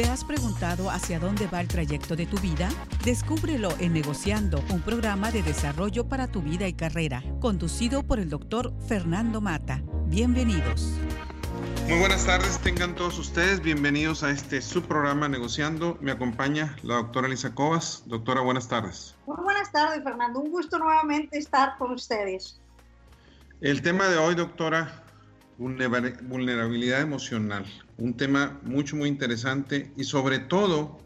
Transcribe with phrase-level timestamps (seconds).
[0.00, 2.70] ¿Te has preguntado hacia dónde va el trayecto de tu vida?
[3.04, 8.30] Descúbrelo en Negociando, un programa de desarrollo para tu vida y carrera, conducido por el
[8.30, 9.82] doctor Fernando Mata.
[10.06, 10.94] Bienvenidos.
[11.86, 15.98] Muy buenas tardes, tengan todos ustedes bienvenidos a este subprograma Negociando.
[16.00, 18.02] Me acompaña la doctora Elisa Cobas.
[18.06, 19.14] Doctora, buenas tardes.
[19.26, 20.40] Muy buenas tardes, Fernando.
[20.40, 22.58] Un gusto nuevamente estar con ustedes.
[23.60, 25.04] El tema de hoy, doctora,
[25.60, 27.66] vulnerabilidad emocional.
[27.98, 30.98] Un tema mucho, muy interesante y sobre todo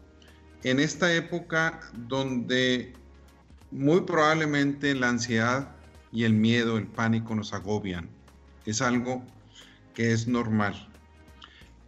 [0.63, 2.93] en esta época donde
[3.69, 5.75] muy probablemente la ansiedad
[6.13, 8.09] y el miedo, el pánico nos agobian.
[8.65, 9.23] Es algo
[9.93, 10.87] que es normal.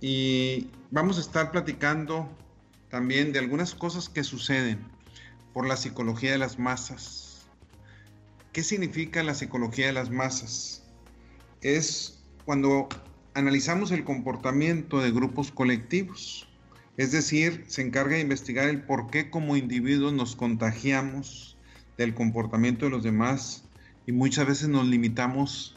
[0.01, 2.29] Y vamos a estar platicando
[2.89, 4.79] también de algunas cosas que suceden
[5.53, 7.47] por la psicología de las masas.
[8.51, 10.83] ¿Qué significa la psicología de las masas?
[11.61, 12.16] Es
[12.47, 12.87] cuando
[13.33, 16.47] analizamos el comportamiento de grupos colectivos.
[16.95, 21.57] Es decir, se encarga de investigar el por qué como individuos nos contagiamos
[21.97, 23.65] del comportamiento de los demás
[24.05, 25.75] y muchas veces nos limitamos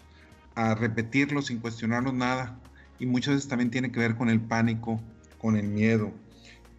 [0.55, 2.57] a repetirlo sin cuestionarnos nada.
[3.01, 5.01] Y muchas veces también tiene que ver con el pánico,
[5.39, 6.13] con el miedo.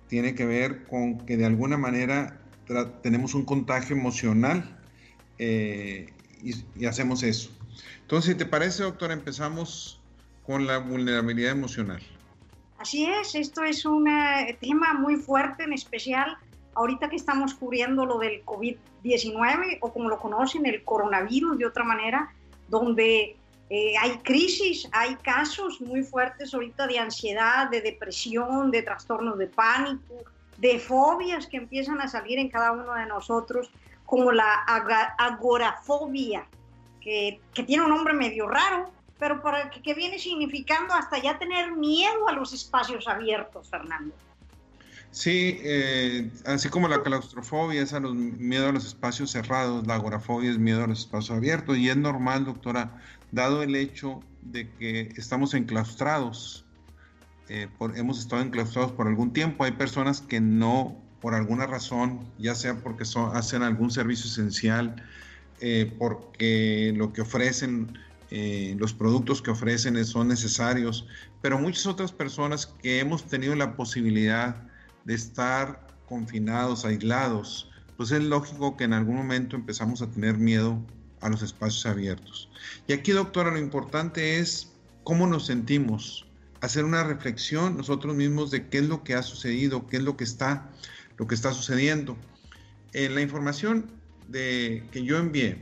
[0.07, 2.39] Tiene que ver con que de alguna manera
[3.03, 4.79] tenemos un contagio emocional
[5.37, 7.51] eh, y, hacemos eso.
[8.01, 9.99] Entonces, si te parece, doctor, empezamos
[10.45, 12.01] con la vulnerabilidad emocional.
[12.77, 16.37] Así es, esto es un eh, tema muy fuerte, en especial
[16.73, 21.83] ahorita que estamos cubriendo lo del COVID-19 o como lo conocen, el coronavirus de otra
[21.83, 22.33] manera,
[22.69, 23.35] donde
[23.69, 29.47] eh, hay crisis, hay casos muy fuertes ahorita de ansiedad, de depresión, de trastornos de
[29.47, 30.15] pánico,
[30.57, 33.71] de fobias que empiezan a salir en cada uno de nosotros,
[34.05, 34.53] como la
[35.17, 36.45] agorafobia,
[37.01, 42.27] que, tiene un nombre medio raro, pero para, que, viene significando hasta ya tener miedo
[42.27, 44.15] a los espacios abiertos, Fernando.
[45.11, 49.95] Sí, eh, así como la claustrofobia es a los, miedo a los espacios cerrados, la
[49.95, 53.01] agorafobia es miedo a los espacios abiertos y es normal, doctora,
[53.31, 56.65] dado el hecho de que estamos enclaustrados,
[57.49, 62.55] eh, hemos estado enclaustrados por algún tiempo, hay personas que no, por alguna razón, ya
[62.55, 63.03] sea porque
[63.33, 64.95] hacen algún servicio esencial,
[65.61, 67.97] eh, porque lo que ofrecen,
[68.31, 71.07] eh, los productos que ofrecen son necesarios,
[71.41, 74.55] pero muchas otras personas que hemos tenido la posibilidad
[75.05, 80.83] de estar confinados, aislados, pues es lógico que en algún momento empezamos a tener miedo
[81.21, 82.49] a los espacios abiertos.
[82.87, 84.71] Y aquí, doctora, lo importante es
[85.03, 86.25] cómo nos sentimos,
[86.61, 90.17] hacer una reflexión nosotros mismos de qué es lo que ha sucedido, qué es lo
[90.17, 90.71] que está,
[91.17, 92.17] lo que está sucediendo.
[92.93, 94.00] En la información
[94.31, 95.57] de, que yo envié,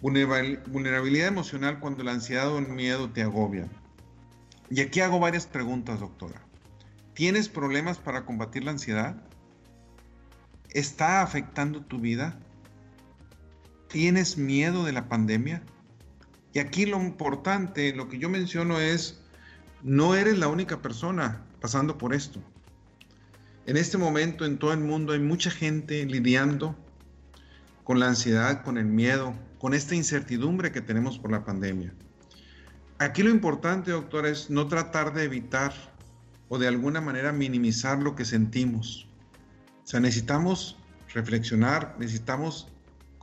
[0.00, 3.70] vulnerabilidad emocional cuando la ansiedad o el miedo te agobian.
[4.70, 6.42] Y aquí hago varias preguntas, doctora.
[7.14, 9.16] ¿Tienes problemas para combatir la ansiedad?
[10.70, 12.38] ¿Está afectando tu vida?
[13.88, 15.62] ¿Tienes miedo de la pandemia?
[16.52, 19.20] Y aquí lo importante, lo que yo menciono es,
[19.82, 22.40] no eres la única persona pasando por esto.
[23.66, 26.76] En este momento en todo el mundo hay mucha gente lidiando
[27.84, 31.94] con la ansiedad, con el miedo, con esta incertidumbre que tenemos por la pandemia.
[32.98, 35.72] Aquí lo importante, doctora, es no tratar de evitar
[36.48, 39.08] o de alguna manera minimizar lo que sentimos.
[39.84, 40.78] O sea, necesitamos
[41.12, 42.68] reflexionar, necesitamos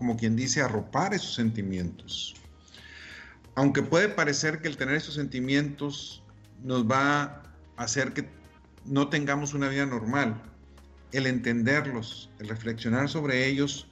[0.01, 2.33] como quien dice, arropar esos sentimientos.
[3.53, 6.23] Aunque puede parecer que el tener esos sentimientos
[6.63, 7.43] nos va
[7.77, 8.27] a hacer que
[8.83, 10.41] no tengamos una vida normal,
[11.11, 13.90] el entenderlos, el reflexionar sobre ellos,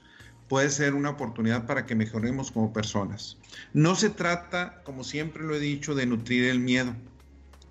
[0.50, 3.38] puede ser una oportunidad para que mejoremos como personas.
[3.72, 6.92] No se trata, como siempre lo he dicho, de nutrir el miedo.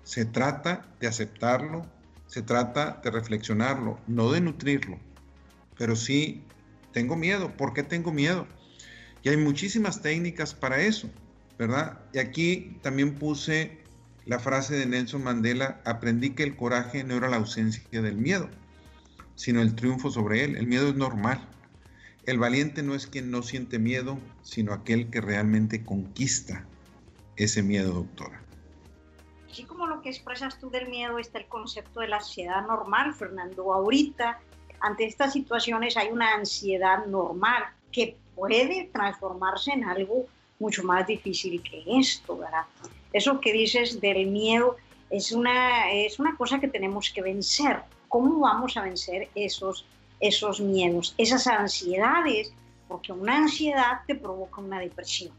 [0.02, 1.84] Se trata de aceptarlo,
[2.26, 4.98] se trata de reflexionarlo, no de nutrirlo,
[5.76, 6.42] pero sí
[6.90, 7.54] tengo miedo.
[7.54, 8.46] ¿Por qué tengo miedo?
[9.22, 11.10] Y hay muchísimas técnicas para eso,
[11.58, 11.98] ¿verdad?
[12.14, 13.78] Y aquí también puse
[14.24, 18.48] la frase de Nelson Mandela, aprendí que el coraje no era la ausencia del miedo,
[19.34, 20.56] sino el triunfo sobre él.
[20.56, 21.46] El miedo es normal.
[22.30, 26.64] El valiente no es quien no siente miedo, sino aquel que realmente conquista
[27.34, 28.40] ese miedo, doctora.
[29.50, 33.14] Así como lo que expresas tú del miedo está el concepto de la ansiedad normal,
[33.14, 33.74] Fernando.
[33.74, 34.38] Ahorita
[34.78, 40.26] ante estas situaciones hay una ansiedad normal que puede transformarse en algo
[40.60, 42.66] mucho más difícil que esto, ¿verdad?
[43.12, 44.76] Eso que dices del miedo
[45.10, 47.82] es una, es una cosa que tenemos que vencer.
[48.06, 49.84] ¿Cómo vamos a vencer esos,
[50.20, 52.52] esos miedos, esas ansiedades?
[52.88, 55.32] Porque una ansiedad te provoca una depresión.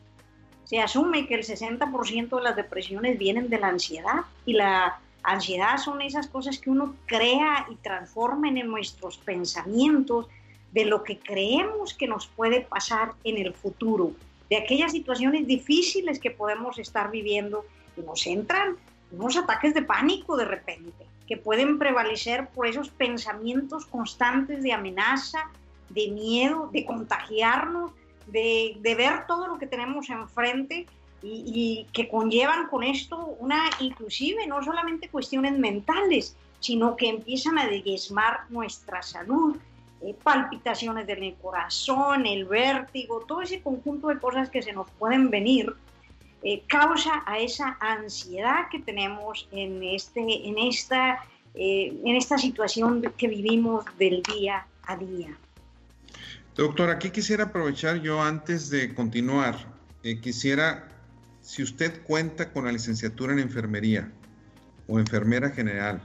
[0.66, 5.78] Se asume que el 60% de las depresiones vienen de la ansiedad y la Ansiedad
[5.78, 10.28] son esas cosas que uno crea y transforma en nuestros pensamientos
[10.72, 14.14] de lo que creemos que nos puede pasar en el futuro,
[14.50, 18.78] de aquellas situaciones difíciles que podemos estar viviendo y nos entran
[19.12, 25.50] unos ataques de pánico de repente, que pueden prevalecer por esos pensamientos constantes de amenaza,
[25.88, 27.94] de miedo, de contagiarnos,
[28.28, 30.88] de, ver todo lo que tenemos enfrente
[31.24, 37.58] y, y, que conllevan con esto una, inclusive, no solamente cuestiones mentales, sino que empiezan
[37.58, 39.56] a diezmar nuestra salud,
[40.02, 45.30] eh, palpitaciones del corazón, el vértigo, todo ese conjunto de cosas que se nos pueden
[45.30, 45.74] venir,
[46.44, 51.20] eh, causa a esa ansiedad que tenemos en, este, en, esta,
[51.54, 55.38] eh, en esta situación que vivimos del día a día.
[56.56, 59.56] Doctor, aquí quisiera aprovechar yo antes de continuar,
[60.22, 60.90] quisiera,
[61.42, 64.12] si usted cuenta con la licenciatura en enfermería
[64.88, 66.02] o enfermera general,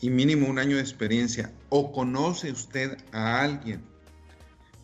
[0.00, 3.82] y mínimo un año de experiencia o conoce usted a alguien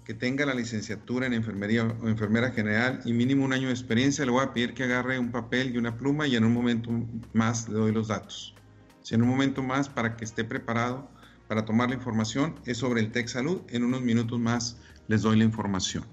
[0.05, 4.25] que tenga la licenciatura en enfermería o enfermera general y mínimo un año de experiencia,
[4.25, 6.91] le voy a pedir que agarre un papel y una pluma y en un momento
[7.33, 8.55] más le doy los datos.
[9.03, 11.09] Si en un momento más para que esté preparado
[11.49, 14.79] para tomar la información es sobre el TEC Salud, en unos minutos más
[15.09, 16.05] les doy la información.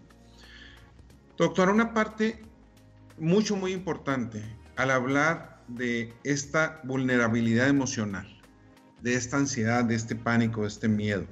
[1.37, 2.41] Doctor, una parte
[3.17, 4.43] mucho, muy importante
[4.75, 8.41] al hablar de esta vulnerabilidad emocional
[9.01, 11.25] de esta ansiedad, de este pánico, de este miedo.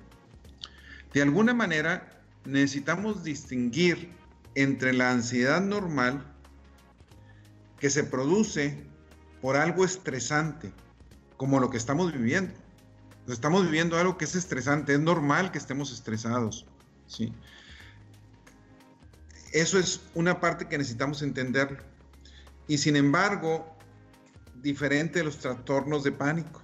[1.14, 4.10] De alguna manera, necesitamos distinguir
[4.56, 6.26] entre la ansiedad normal
[7.80, 8.84] que se produce
[9.42, 10.72] por algo estresante,
[11.38, 12.54] como lo que estamos viviendo.
[13.28, 16.66] Estamos viviendo algo que es estresante, es normal que estemos estresados.
[17.08, 17.32] ¿sí?
[19.54, 21.84] Eso es una parte que necesitamos entender.
[22.68, 23.78] Y sin embargo,
[24.62, 26.62] diferente de los trastornos de pánico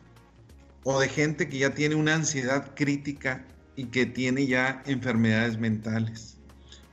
[0.83, 3.45] o de gente que ya tiene una ansiedad crítica
[3.75, 6.37] y que tiene ya enfermedades mentales.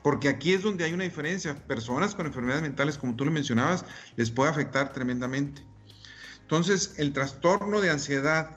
[0.02, 1.54] Porque aquí es donde hay una diferencia.
[1.54, 3.84] Personas con enfermedades mentales, como tú lo mencionabas,
[4.16, 5.62] les puede afectar tremendamente.
[6.40, 8.50] Entonces, el trastorno de ansiedad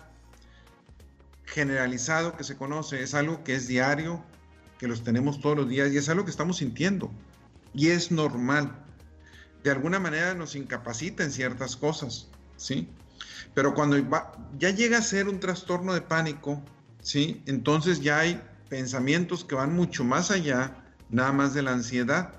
[1.45, 4.23] generalizado que se conoce es algo que es diario,
[4.79, 7.11] que los tenemos todos los días y es algo que estamos sintiendo.
[7.73, 8.75] Y es normal.
[9.63, 12.89] De alguna manera nos incapacita en ciertas cosas, ¿sí?
[13.53, 13.97] Pero cuando
[14.57, 16.61] ya llega a ser un trastorno de pánico,
[17.05, 17.43] ¿sí?
[17.45, 22.33] Entonces ya hay pensamientos que van mucho más allá, nada más de la ansiedad,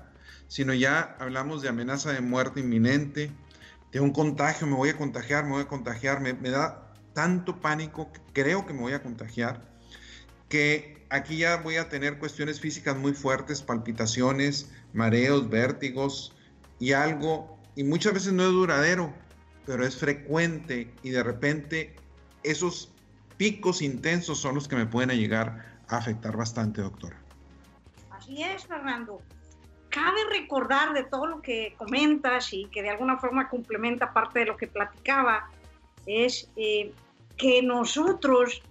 [0.49, 3.31] sino ya hablamos de amenaza de muerte inminente,
[3.93, 7.61] de un contagio, me voy a contagiar, me voy a contagiar, me, me da tanto
[7.61, 9.71] pánico que creo que me voy a contagiar,
[10.49, 16.35] que aquí ya voy a tener cuestiones físicas muy fuertes, palpitaciones, mareos, vértigos
[16.77, 19.13] y algo, y muchas veces no es duradero,
[19.65, 21.95] pero es frecuente y de repente
[22.43, 22.91] esos
[23.37, 27.17] picos intensos son los que me pueden llegar a afectar bastante, doctora.
[28.11, 29.21] Así es, Fernando.
[29.89, 34.45] Cabe recordar de todo lo que comentas y que de alguna forma complementa parte de
[34.45, 35.49] lo que platicaba,
[36.05, 36.91] es eh,
[37.37, 38.61] que nosotros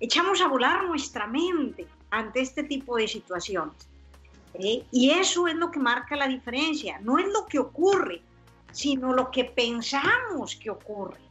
[0.00, 3.88] echamos a volar nuestra mente ante este tipo de situaciones.
[4.54, 4.84] ¿eh?
[4.90, 8.22] Y eso es lo que marca la diferencia, no es lo que ocurre,
[8.72, 11.29] sino lo que pensamos que ocurre.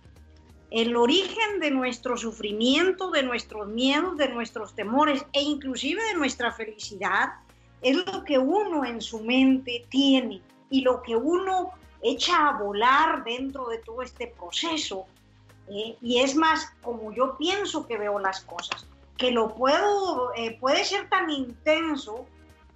[0.72, 6.52] El origen de nuestro sufrimiento, de nuestros miedos, de nuestros temores e inclusive de nuestra
[6.52, 7.34] felicidad
[7.82, 11.72] es lo que uno en su mente tiene y lo que uno
[12.04, 15.06] echa a volar dentro de todo este proceso.
[15.70, 15.98] ¿eh?
[16.02, 18.86] Y es más, como yo pienso que veo las cosas,
[19.18, 22.26] que lo puedo, eh, puede ser tan intenso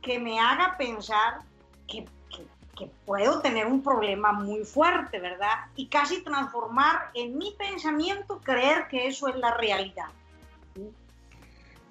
[0.02, 1.42] que me haga pensar
[1.88, 2.06] que
[2.78, 5.68] que puedo tener un problema muy fuerte, ¿verdad?
[5.76, 10.08] Y casi transformar en mi pensamiento, creer que eso es la realidad.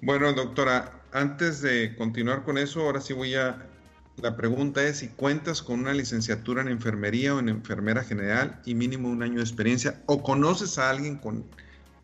[0.01, 3.69] Bueno, doctora, antes de continuar con eso, ahora sí voy a...
[4.17, 8.75] La pregunta es si cuentas con una licenciatura en enfermería o en enfermera general y
[8.75, 11.43] mínimo un año de experiencia o conoces a alguien con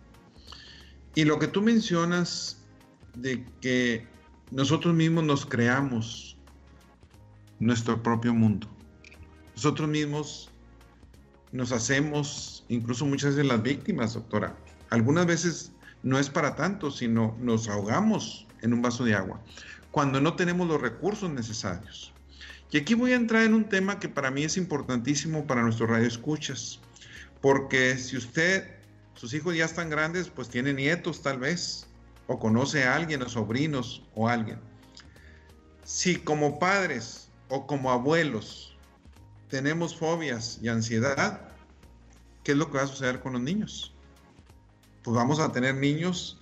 [1.14, 2.64] Y lo que tú mencionas
[3.16, 4.06] de que
[4.50, 6.36] nosotros mismos nos creamos
[7.60, 8.66] nuestro propio mundo.
[9.54, 10.50] Nosotros mismos
[11.52, 14.56] nos hacemos incluso muchas veces las víctimas, doctora.
[14.90, 19.40] Algunas veces no es para tanto, sino nos ahogamos en un vaso de agua
[19.90, 22.12] cuando no tenemos los recursos necesarios.
[22.70, 25.86] Y aquí voy a entrar en un tema que para mí es importantísimo para nuestro
[25.86, 26.78] radio escuchas,
[27.40, 28.78] porque si usted,
[29.14, 31.88] sus hijos ya están grandes, pues tiene nietos tal vez,
[32.28, 34.60] o conoce a alguien, o sobrinos, o alguien.
[35.82, 38.76] Si como padres o como abuelos
[39.48, 41.40] tenemos fobias y ansiedad,
[42.44, 43.92] ¿qué es lo que va a suceder con los niños?
[45.02, 46.40] Pues vamos a tener niños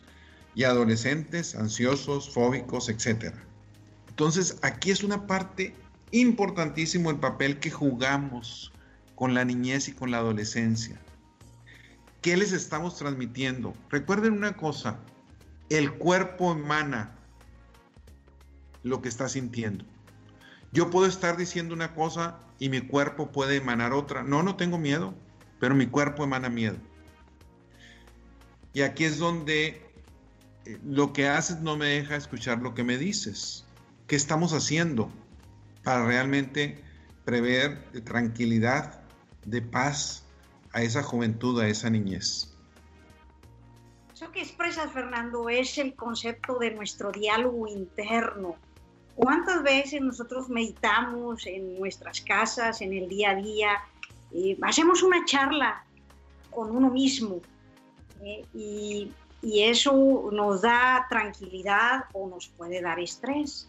[0.55, 3.35] y adolescentes ansiosos, fóbicos, etc.
[4.09, 5.75] Entonces, aquí es una parte
[6.11, 8.73] importantísimo el papel que jugamos
[9.15, 11.01] con la niñez y con la adolescencia.
[12.21, 13.75] ¿Qué les estamos transmitiendo?
[13.91, 14.99] Recuerden una cosa,
[15.71, 17.17] el cuerpo emana
[18.83, 19.85] lo que está sintiendo.
[20.73, 24.23] Yo puedo estar diciendo una cosa y mi cuerpo puede emanar otra.
[24.23, 25.15] No, no tengo miedo,
[25.61, 26.77] pero mi cuerpo emana miedo.
[28.73, 29.83] Y aquí es donde
[30.67, 33.65] eh, lo que haces no me deja escuchar lo que me dices.
[34.07, 35.11] ¿Qué estamos haciendo
[35.85, 36.83] para realmente
[37.25, 39.01] prever de tranquilidad,
[39.45, 40.25] de paz
[40.73, 42.55] a esa juventud, a esa niñez?
[44.15, 48.57] Eso que expresas, Fernando, es el concepto de nuestro diálogo interno.
[49.19, 53.71] ¿Cuántas veces nosotros meditamos en nuestras casas, en el día a día?
[54.33, 55.85] Eh, hacemos una charla
[56.53, 57.41] con uno mismo
[58.23, 59.11] eh, y,
[59.43, 63.69] y eso nos da tranquilidad o nos puede dar estrés.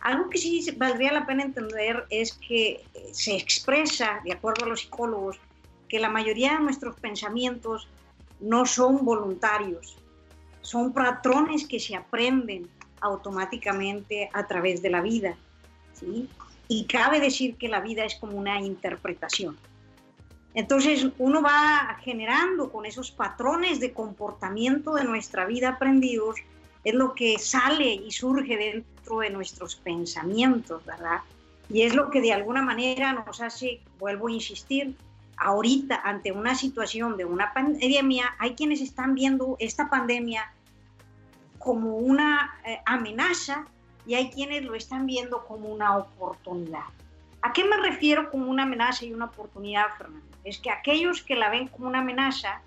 [0.00, 4.80] Algo que sí valdría la pena entender es que se expresa, de acuerdo a los
[4.80, 5.38] psicólogos,
[5.86, 7.88] que la mayoría de nuestros pensamientos
[8.40, 9.98] no son voluntarios,
[10.62, 12.70] son patrones que se aprenden
[13.02, 15.36] automáticamente a través de la vida.
[15.92, 16.28] ¿sí?
[16.68, 19.58] Y cabe decir que la vida es como una interpretación.
[20.54, 26.36] Entonces uno va generando con esos patrones de comportamiento de nuestra vida aprendidos,
[26.84, 31.20] es lo que sale y surge dentro de nuestros pensamientos, ¿verdad?
[31.70, 34.94] Y es lo que de alguna manera nos hace, vuelvo a insistir,
[35.38, 40.52] ahorita ante una situación de una pandemia, hay quienes están viendo esta pandemia
[41.62, 43.66] como una eh, amenaza
[44.06, 46.84] y hay quienes lo están viendo como una oportunidad.
[47.42, 50.26] ¿A qué me refiero como una amenaza y una oportunidad, Fernando?
[50.44, 52.62] Es que aquellos que la ven como una amenaza,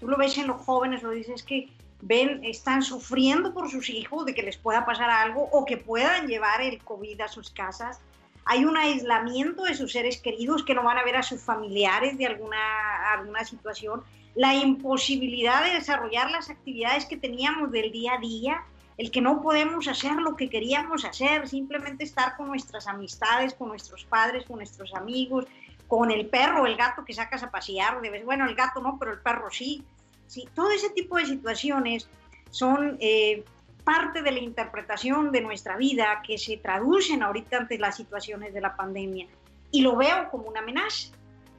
[0.00, 1.68] tú lo ves en los jóvenes, lo dices que
[2.00, 6.26] ven, están sufriendo por sus hijos de que les pueda pasar algo o que puedan
[6.26, 8.00] llevar el COVID a sus casas
[8.44, 12.18] hay un aislamiento de sus seres queridos que no van a ver a sus familiares
[12.18, 14.02] de alguna, alguna situación,
[14.34, 18.62] la imposibilidad de desarrollar las actividades que teníamos del día a día,
[18.96, 23.68] el que no podemos hacer lo que queríamos hacer, simplemente estar con nuestras amistades, con
[23.68, 25.46] nuestros padres, con nuestros amigos,
[25.88, 29.20] con el perro, el gato que sacas a pasear, bueno, el gato no, pero el
[29.20, 29.84] perro sí.
[30.26, 32.08] sí todo ese tipo de situaciones
[32.50, 33.44] son eh,
[33.84, 38.60] parte de la interpretación de nuestra vida que se traducen ahorita ante las situaciones de
[38.60, 39.26] la pandemia.
[39.70, 41.08] Y lo veo como una amenaza,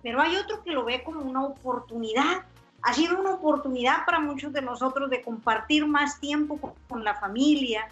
[0.01, 2.45] pero hay otro que lo ve como una oportunidad.
[2.83, 7.87] Ha sido una oportunidad para muchos de nosotros de compartir más tiempo con, la familia,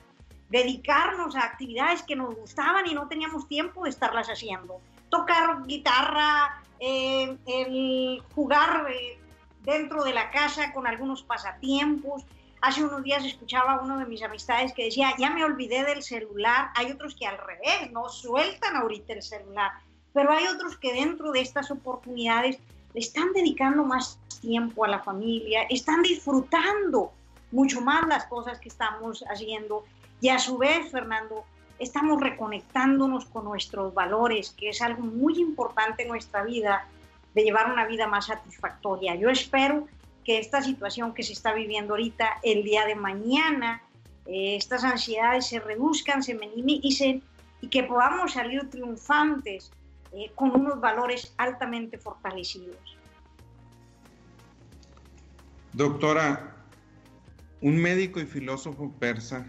[0.49, 4.81] dedicarnos a actividades que nos gustaban y no teníamos tiempo de estarlas haciendo.
[5.09, 9.17] Tocar guitarra, eh, jugar eh,
[9.63, 12.25] dentro de la casa con algunos pasatiempos,
[12.61, 16.03] Hace unos días escuchaba a uno de mis amistades que decía, ya me olvidé del
[16.03, 16.69] celular.
[16.75, 19.71] Hay otros que al revés, no sueltan ahorita el celular.
[20.13, 22.59] Pero hay otros que dentro de estas oportunidades
[22.93, 27.11] están dedicando más tiempo a la familia, están disfrutando
[27.51, 29.83] mucho más las cosas que estamos haciendo.
[30.19, 31.45] Y a su vez, Fernando,
[31.79, 36.87] estamos reconectándonos con nuestros valores, que es algo muy importante en nuestra vida,
[37.33, 39.15] de llevar una vida más satisfactoria.
[39.15, 39.87] Yo espero
[40.23, 43.81] que esta situación que se está viviendo ahorita, el día de mañana,
[44.25, 47.23] eh, estas ansiedades se reduzcan, se minimicen
[47.61, 49.71] y que podamos salir triunfantes
[50.13, 52.77] eh, con unos valores altamente fortalecidos.
[55.73, 56.55] Doctora,
[57.61, 59.45] un médico y filósofo persa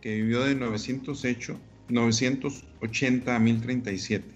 [0.00, 1.56] que vivió de 908,
[1.88, 4.34] 980 a 1037,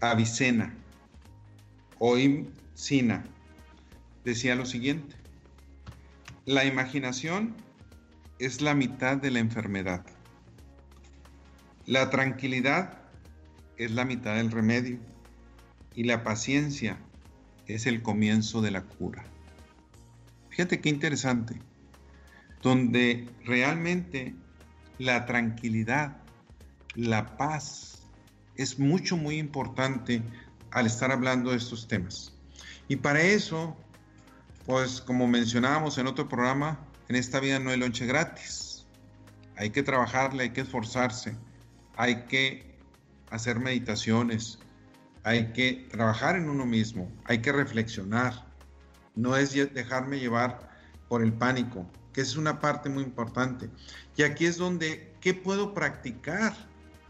[0.00, 0.74] Avicena,
[1.98, 3.24] hoy Sina
[4.24, 5.14] decía lo siguiente,
[6.46, 7.54] la imaginación
[8.38, 10.04] es la mitad de la enfermedad.
[11.86, 13.03] La tranquilidad
[13.76, 14.98] es la mitad del remedio
[15.94, 16.98] y la paciencia
[17.66, 19.24] es el comienzo de la cura.
[20.50, 21.60] Fíjate qué interesante,
[22.62, 24.34] donde realmente
[24.98, 26.16] la tranquilidad,
[26.94, 28.02] la paz
[28.56, 30.22] es mucho, muy importante
[30.70, 32.32] al estar hablando de estos temas.
[32.88, 33.76] Y para eso,
[34.66, 36.78] pues como mencionábamos en otro programa,
[37.08, 38.86] en esta vida no hay lonche gratis.
[39.56, 41.36] Hay que trabajarle, hay que esforzarse,
[41.96, 42.73] hay que
[43.34, 44.58] hacer meditaciones,
[45.24, 48.46] hay que trabajar en uno mismo, hay que reflexionar.
[49.14, 50.70] No es dejarme llevar
[51.08, 53.70] por el pánico, que es una parte muy importante.
[54.16, 56.54] Y aquí es donde, ¿qué puedo practicar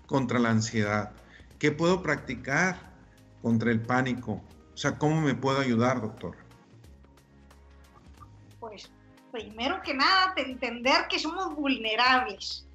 [0.06, 1.12] contra la ansiedad?
[1.58, 2.76] ¿Qué puedo practicar
[3.42, 4.42] contra el pánico?
[4.72, 6.36] O sea, ¿cómo me puedo ayudar, doctor?
[8.60, 8.90] Pues
[9.32, 12.66] primero que nada, entender que somos vulnerables,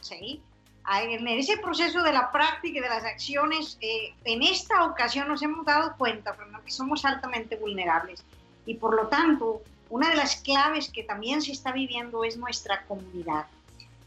[0.00, 0.42] ¿sí?
[0.88, 5.42] En ese proceso de la práctica y de las acciones, eh, en esta ocasión nos
[5.42, 8.24] hemos dado cuenta, Fernando, que somos altamente vulnerables.
[8.66, 12.84] Y por lo tanto, una de las claves que también se está viviendo es nuestra
[12.86, 13.46] comunidad.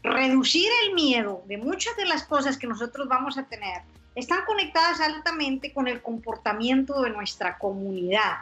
[0.02, 3.82] Reducir el miedo de muchas de las cosas que nosotros vamos a tener
[4.14, 8.38] están conectadas altamente con el comportamiento de nuestra comunidad.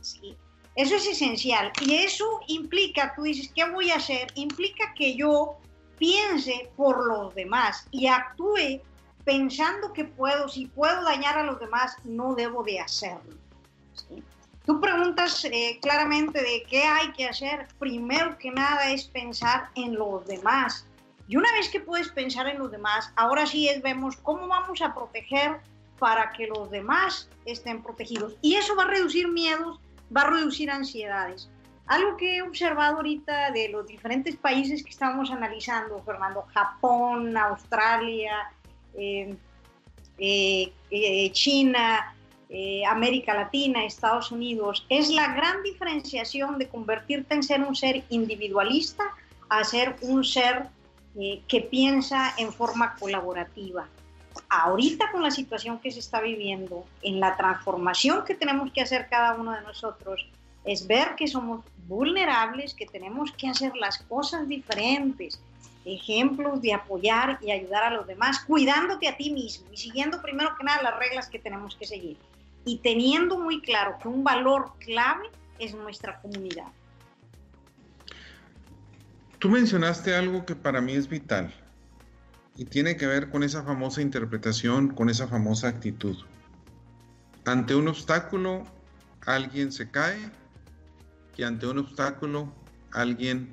[0.00, 0.36] ¿sí?
[0.74, 1.72] Eso es esencial.
[1.80, 4.32] Y eso implica, tú dices, ¿qué voy a hacer?
[4.36, 5.58] Implica que yo
[6.02, 8.80] piense por los demás y actúe
[9.24, 13.36] pensando que puedo, si puedo dañar a los demás, no debo de hacerlo.
[14.66, 17.68] Tú preguntas eh, claramente de qué hay que hacer.
[17.78, 20.88] Primero que nada es pensar en los demás.
[21.28, 24.82] Y una vez que puedes pensar en los demás, ahora sí es vemos cómo vamos
[24.82, 25.60] a proteger
[26.00, 28.34] para que los demás estén protegidos.
[28.42, 29.78] Y eso va a reducir miedos,
[30.14, 31.48] va a reducir ansiedades.
[31.86, 38.50] Algo que he observado ahorita de los diferentes países que estamos analizando, Fernando, Japón, Australia,
[38.94, 39.36] eh,
[40.18, 42.14] eh, China,
[42.54, 48.04] eh, América Latina, Estados Unidos, es la gran diferenciación de convertirte en ser un ser
[48.10, 49.04] individualista
[49.48, 50.66] a ser un ser
[51.18, 53.88] eh, que piensa en forma colaborativa.
[54.50, 59.08] Ahorita con la situación que se está viviendo, en la transformación que tenemos que hacer
[59.08, 60.28] cada uno de nosotros,
[60.64, 65.40] es ver que somos vulnerables, que tenemos que hacer las cosas diferentes,
[65.84, 70.54] ejemplos de apoyar y ayudar a los demás, cuidándote a ti mismo y siguiendo primero
[70.56, 72.16] que nada las reglas que tenemos que seguir
[72.64, 76.68] y teniendo muy claro que un valor clave es nuestra comunidad.
[79.38, 81.52] Tú mencionaste algo que para mí es vital
[82.56, 86.16] y tiene que ver con esa famosa interpretación, con esa famosa actitud.
[87.44, 88.64] Ante un obstáculo,
[89.26, 90.30] alguien se cae
[91.36, 92.52] y ante un obstáculo,
[92.92, 93.48] alguien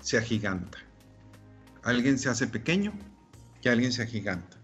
[0.00, 0.78] se agiganta.
[1.82, 2.92] Alguien se hace pequeño
[3.62, 4.56] y alguien se agiganta.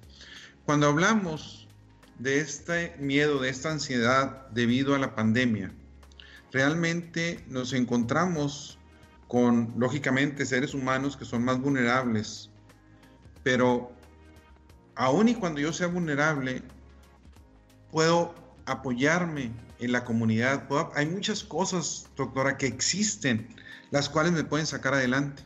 [0.64, 1.66] Cuando hablamos
[2.18, 5.72] de este miedo, de esta ansiedad debido a la pandemia,
[6.52, 8.78] realmente nos encontramos
[9.28, 12.50] con, lógicamente, seres humanos que son más vulnerables,
[13.42, 13.92] pero
[14.94, 16.62] aun y cuando yo sea vulnerable,
[17.90, 18.34] puedo
[18.66, 20.68] apoyarme en la comunidad.
[20.94, 23.48] hay muchas cosas, doctora, que existen,
[23.90, 25.42] las cuales me pueden sacar adelante.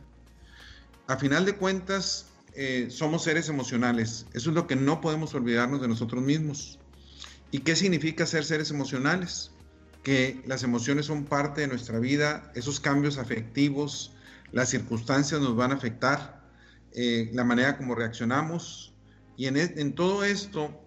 [1.07, 4.25] A final de cuentas, eh, somos seres emocionales.
[4.33, 6.79] Eso es lo que no podemos olvidarnos de nosotros mismos.
[7.51, 9.51] ¿Y qué significa ser seres emocionales?
[10.03, 14.13] Que las emociones son parte de nuestra vida, esos cambios afectivos,
[14.51, 16.43] las circunstancias nos van a afectar,
[16.93, 18.93] eh, la manera como reaccionamos.
[19.37, 20.82] Y en, e, en todo esto,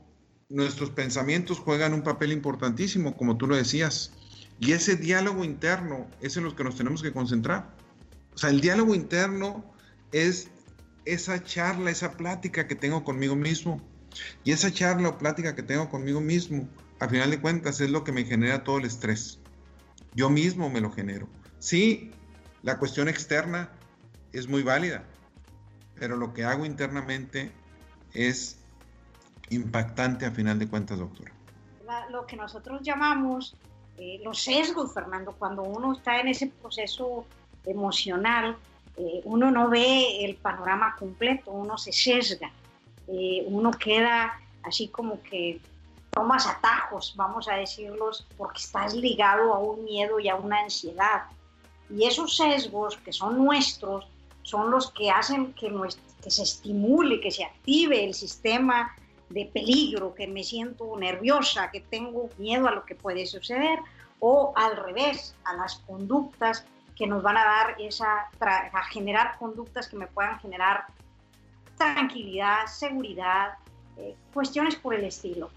[0.49, 4.13] nuestros pensamientos juegan un papel importantísimo, como tú lo decías.
[4.59, 7.75] Y ese diálogo interno es en lo que nos tenemos que concentrar.
[8.35, 9.65] O sea, el diálogo interno
[10.13, 10.49] es
[11.05, 13.83] esa charla, esa plática que tengo conmigo mismo.
[14.45, 16.69] Y esa charla o plática que tengo conmigo mismo,
[17.01, 19.41] a final de cuentas, es lo que me genera todo el estrés.
[20.15, 21.29] Yo mismo me lo genero.
[21.59, 22.11] Sí,
[22.63, 23.71] la cuestión externa
[24.33, 25.05] es muy válida,
[25.99, 27.53] pero lo que hago internamente
[28.15, 28.59] es
[29.51, 31.33] impactante a final de cuentas, doctora.
[32.11, 33.57] lo que nosotros llamamos
[33.99, 37.25] eh, los sesgos, Fernando, cuando uno está en ese proceso
[37.65, 38.57] emocional,
[38.97, 42.51] eh, uno no ve el panorama completo, uno se sesga,
[43.09, 45.61] eh, uno queda así como que
[46.11, 51.25] tomas atajos, vamos a decirlos, porque estás ligado a un miedo y a una ansiedad.
[51.89, 54.07] Y esos sesgos que son nuestros
[54.43, 55.73] son los que hacen que,
[56.23, 58.95] que se estimule, que se active el sistema
[59.29, 63.79] de peligro, que me siento nerviosa, que tengo miedo a lo que puede suceder,
[64.21, 66.65] o al revés, a las conductas
[66.97, 70.87] que nos van a dar esa, a generar conductas que me puedan generar
[71.77, 73.55] tranquilidad, seguridad,
[73.99, 75.51] eh, cuestiones por el estilo.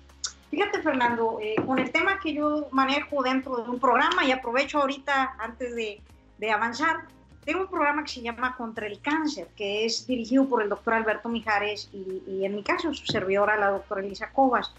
[0.50, 4.82] Fíjate, Fernando, eh, con el tema que yo manejo dentro de un programa, y aprovecho
[4.82, 6.02] ahorita antes de,
[6.40, 7.06] de avanzar,
[7.46, 10.94] tengo un programa que se llama Contra el Cáncer, que es dirigido por el doctor
[10.94, 14.74] Alberto Mijares y, y en mi caso su servidora, la doctora Elisa Cobas,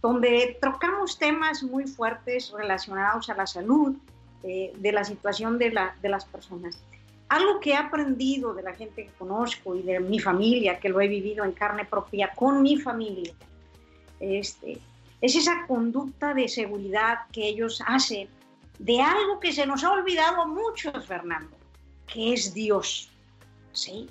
[0.00, 3.96] donde trocamos temas muy fuertes relacionados a la salud,
[4.46, 6.78] eh, de la situación de, la, de las personas.
[7.30, 11.00] Algo que he aprendido de la gente que conozco y de mi familia, que lo
[11.00, 13.32] he vivido en carne propia con mi familia,
[14.20, 14.78] este,
[15.22, 18.28] es esa conducta de seguridad que ellos hacen
[18.78, 21.56] de algo que se nos ha olvidado a muchos, Fernando,
[22.06, 23.10] que es Dios.
[23.72, 24.08] ¿sí?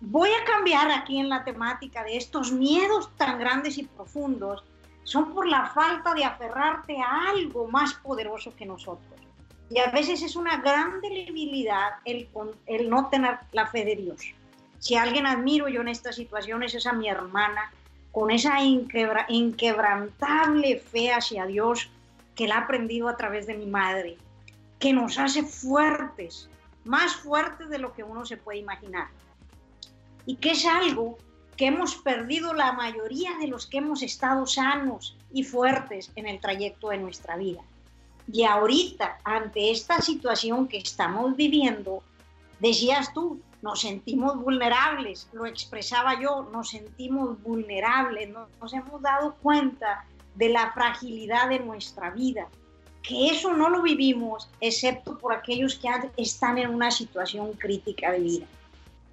[0.00, 4.64] Voy a cambiar aquí en la temática de estos miedos tan grandes y profundos
[5.04, 9.20] son por la falta de aferrarte a algo más poderoso que nosotros.
[9.70, 12.28] Y a veces es una gran debilidad el,
[12.88, 14.20] no tener la fe de Dios.
[14.78, 17.72] Si alguien admiro yo en estas situaciones es a mi hermana,
[18.12, 21.88] con esa inquebrantable fe hacia Dios
[22.34, 24.18] que la ha aprendido a través de mi madre,
[24.78, 26.50] que nos hace fuertes,
[26.84, 29.08] más fuertes de lo que uno se puede imaginar.
[30.26, 31.18] Y que es algo
[31.56, 36.40] que hemos perdido la mayoría de los que hemos estado sanos y fuertes en el
[36.40, 37.60] trayecto de nuestra vida.
[38.32, 42.02] Y ahorita, ante esta situación que estamos viviendo,
[42.60, 50.06] decías tú, nos sentimos vulnerables, lo expresaba yo, nos sentimos vulnerables, nos hemos dado cuenta
[50.34, 52.48] de la fragilidad de nuestra vida,
[53.02, 58.20] que eso no lo vivimos excepto por aquellos que están en una situación crítica de
[58.20, 58.46] vida.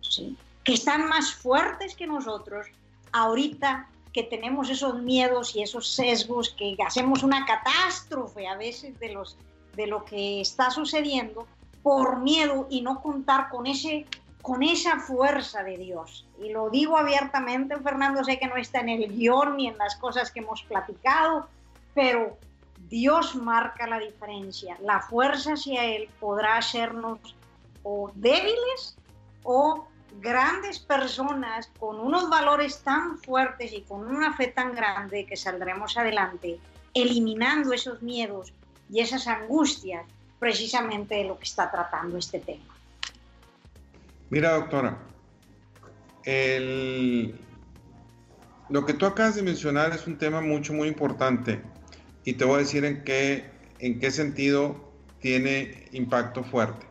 [0.02, 0.38] ¿sí?
[0.68, 2.68] que están más fuertes que nosotros,
[3.14, 9.14] ahorita que tenemos esos miedos y esos sesgos, que hacemos una catástrofe a veces de,
[9.14, 9.38] los,
[9.78, 11.48] de lo que está sucediendo
[11.84, 14.08] por miedo y no contar con, ese,
[14.42, 16.28] con esa fuerza de Dios.
[16.44, 19.96] Y lo digo abiertamente, Fernando, sé que no está en el guion ni en las
[19.96, 21.48] cosas que hemos platicado,
[21.94, 22.38] pero
[22.90, 24.78] Dios marca la diferencia.
[24.82, 27.20] La fuerza hacia Él podrá hacernos
[27.84, 28.98] o débiles
[29.44, 29.88] o
[30.22, 35.98] grandes personas con unos valores tan fuertes y con una fe tan grande que saldremos
[35.98, 36.60] adelante,
[36.94, 38.54] eliminando esos miedos
[38.90, 40.06] y esas angustias
[40.40, 42.74] precisamente de lo que está tratando este tema.
[44.30, 44.98] Mira, doctora,
[48.70, 51.62] lo que tú acabas de mencionar es un tema mucho, muy importante
[52.28, 53.46] y te voy a decir en qué,
[53.80, 56.86] en qué sentido tiene impacto fuerte.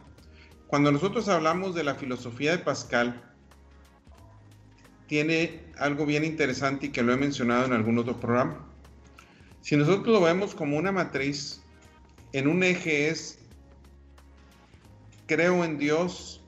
[0.66, 3.22] Cuando nosotros hablamos de la filosofía de Pascal,
[5.08, 8.66] tiene algo bien interesante y que lo he mencionado en algún otro programa.
[9.60, 11.60] Si nosotros lo vemos como una matriz,
[12.32, 13.38] en un eje es
[15.26, 16.42] creo en Dios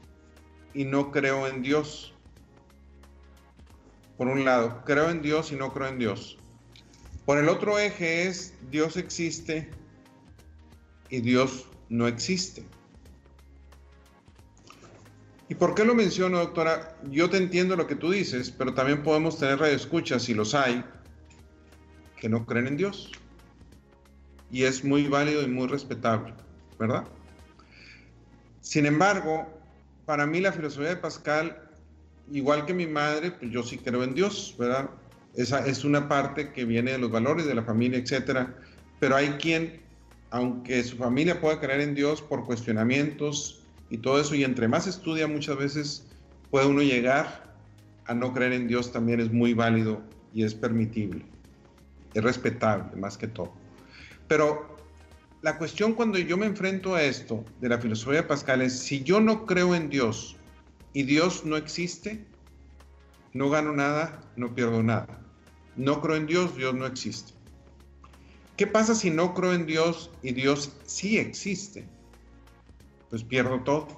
[0.72, 2.14] y no creo en Dios.
[4.16, 6.38] Por un lado, creo en Dios y no creo en Dios.
[7.29, 9.69] Por el otro eje es Dios existe
[11.11, 12.64] y Dios no existe.
[15.51, 16.97] ¿Y por qué lo menciono, doctora?
[17.11, 20.83] Yo te entiendo lo que tú dices, pero también podemos tener radioescuchas, si los hay,
[22.19, 23.12] que no creen en Dios.
[24.51, 26.33] Y es muy válido y muy respetable,
[26.79, 27.05] ¿verdad?
[28.62, 29.47] Sin embargo,
[30.07, 31.69] para mí la filosofía de Pascal,
[32.33, 34.88] igual que mi madre, pues yo sí creo en Dios, ¿verdad?
[35.38, 38.55] Esa es una parte que viene de los valores de la familia, etcétera.
[39.01, 39.81] Pero hay quien,
[40.31, 43.59] aunque su familia pueda creer en Dios por cuestionamientos,
[43.90, 44.35] y todo eso.
[44.35, 46.07] Y entre más estudia, muchas veces
[46.51, 47.57] puede uno llegar
[48.07, 50.03] a no creer en Dios, también es muy válido
[50.35, 51.24] y es permitible.
[52.14, 53.53] Es respetable más que todo.
[54.29, 54.77] Pero
[55.42, 59.20] la cuestión cuando yo me enfrento a esto de la filosofía Pascal es, si yo
[59.20, 60.37] no creo en Dios
[60.94, 62.24] y Dios no existe,
[63.35, 65.20] no gano nada, no pierdo nada.
[65.79, 67.33] No creo en Dios, Dios no existe.
[68.59, 71.88] ¿Qué pasa si no creo en Dios y Dios sí existe?
[73.11, 73.88] pues pierdo todo.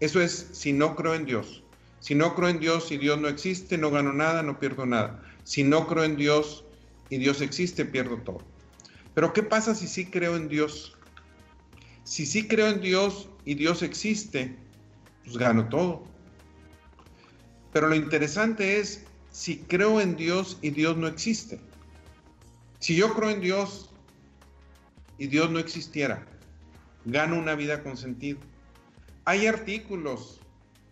[0.00, 1.62] Eso es si no creo en Dios.
[2.00, 5.22] Si no creo en Dios y Dios no existe, no gano nada, no pierdo nada.
[5.44, 6.64] Si no creo en Dios
[7.08, 8.42] y Dios existe, pierdo todo.
[9.14, 10.96] Pero ¿qué pasa si sí creo en Dios?
[12.02, 14.54] Si sí creo en Dios y Dios existe,
[15.24, 16.04] pues gano todo.
[17.72, 19.03] Pero lo interesante es
[19.34, 21.58] si creo en Dios y Dios no existe.
[22.78, 23.90] Si yo creo en Dios
[25.18, 26.24] y Dios no existiera,
[27.04, 28.38] gano una vida con sentido.
[29.24, 30.40] Hay artículos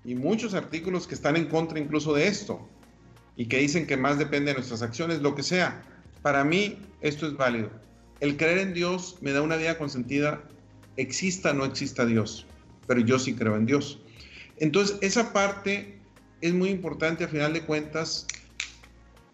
[0.05, 2.69] y muchos artículos que están en contra incluso de esto
[3.37, 5.81] y que dicen que más depende de nuestras acciones, lo que sea.
[6.21, 7.71] Para mí esto es válido.
[8.19, 10.43] el creer en Dios me da una vida consentida,
[10.97, 12.45] exista o no exista Dios,
[12.89, 14.01] pero yo sí creo en Dios.
[14.59, 16.02] Entonces, esa parte
[16.43, 18.27] es muy importante a final de cuentas,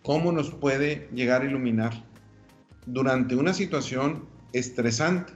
[0.02, 2.04] cómo nos puede llegar a iluminar
[2.86, 5.32] durante una situación estresante.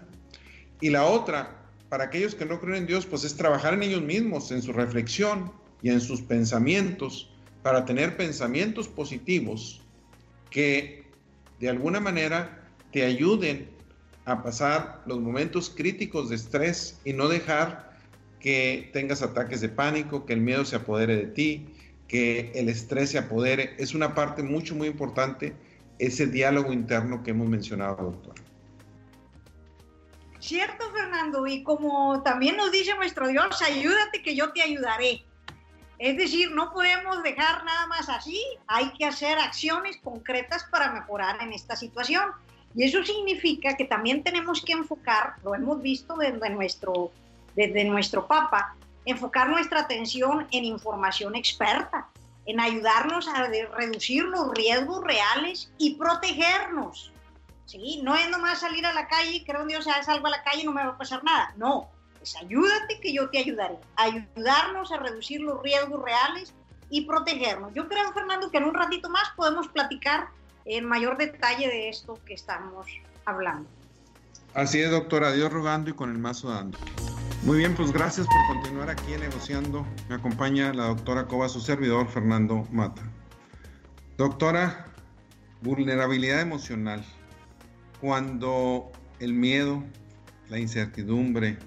[0.81, 4.03] Y la otra, para aquellos que no creen en Dios, pues es trabajar en ellos
[4.03, 5.51] mismos, en su reflexión
[5.83, 7.31] y en sus pensamientos,
[7.63, 9.81] para tener pensamientos positivos
[10.51, 11.11] que
[11.59, 13.71] de alguna manera te ayuden
[14.27, 17.92] a pasar los momentos críticos de estrés y no dejar
[18.43, 21.67] que tengas ataques de pánico, que el miedo se apodere de ti,
[22.09, 23.75] que el estrés se apodere.
[23.79, 25.55] Es una parte mucho, muy importante
[25.99, 28.35] ese diálogo interno que hemos mencionado, doctor.
[30.41, 35.23] Cierto, Fernando, y como también nos dice nuestro Dios, ayúdate que yo te ayudaré.
[36.01, 41.41] Es decir, no podemos dejar nada más así, hay que hacer acciones concretas para mejorar
[41.41, 42.33] en esta situación.
[42.75, 47.13] Y eso significa que también tenemos que enfocar, lo hemos visto desde nuestro,
[47.57, 52.09] desde nuestro Papa, enfocar nuestra atención en información experta,
[52.47, 57.13] en ayudarnos a reducir los riesgos reales y protegernos.
[57.67, 58.01] ¿sí?
[58.03, 60.65] No es nomás salir a la calle creo en Dios, salgo a la calle y
[60.65, 61.53] no me va a pasar nada.
[61.57, 61.89] No,
[62.23, 63.79] es ayúdate que yo te ayudaré.
[63.97, 66.55] Ayudarnos a reducir los riesgos reales
[66.91, 67.73] y protegernos.
[67.75, 70.29] Yo creo, Fernando, que en un ratito más podemos platicar
[70.65, 72.87] en mayor detalle de esto que estamos
[73.25, 73.69] hablando.
[74.55, 75.33] Así es, doctora.
[75.33, 76.79] Dios rogando y con el mazo dando.
[77.45, 79.85] Muy bien, pues gracias por continuar aquí negociando.
[80.09, 83.03] Me acompaña la doctora Cova, su servidor, Fernando Mata.
[84.17, 84.87] Doctora,
[85.61, 87.05] vulnerabilidad emocional
[88.01, 89.83] cuando el miedo,
[90.51, 91.59] la incertidumbre,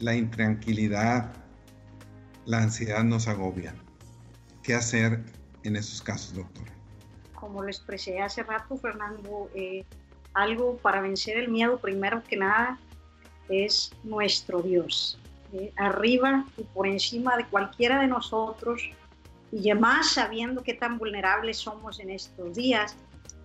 [0.00, 1.32] la intranquilidad,
[2.44, 3.76] la ansiedad nos agobian.
[4.64, 5.22] ¿Qué hacer
[5.62, 6.66] en esos casos, doctor?
[7.34, 9.84] Como lo expresé hace rato, Fernando, eh,
[10.34, 12.80] algo para vencer el miedo, primero que nada,
[13.48, 15.18] es nuestro Dios.
[15.76, 18.82] Arriba y por encima de cualquiera de nosotros,
[19.50, 22.96] y además sabiendo qué tan vulnerables somos en estos días,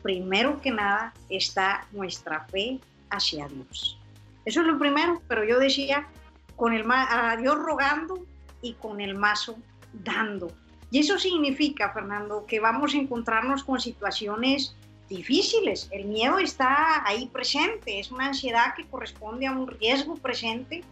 [0.01, 2.79] primero que nada está nuestra fe
[3.09, 3.99] hacia Dios.
[4.45, 6.07] Eso es lo primero, pero yo decía,
[6.55, 8.25] con el a Dios rogando
[8.61, 9.57] y con el mazo
[9.91, 10.51] dando.
[10.91, 14.75] Y eso significa, Fernando, que vamos a encontrarnos con situaciones
[15.09, 15.87] difíciles.
[15.91, 20.83] El miedo está ahí presente, es una ansiedad que corresponde a un riesgo presente,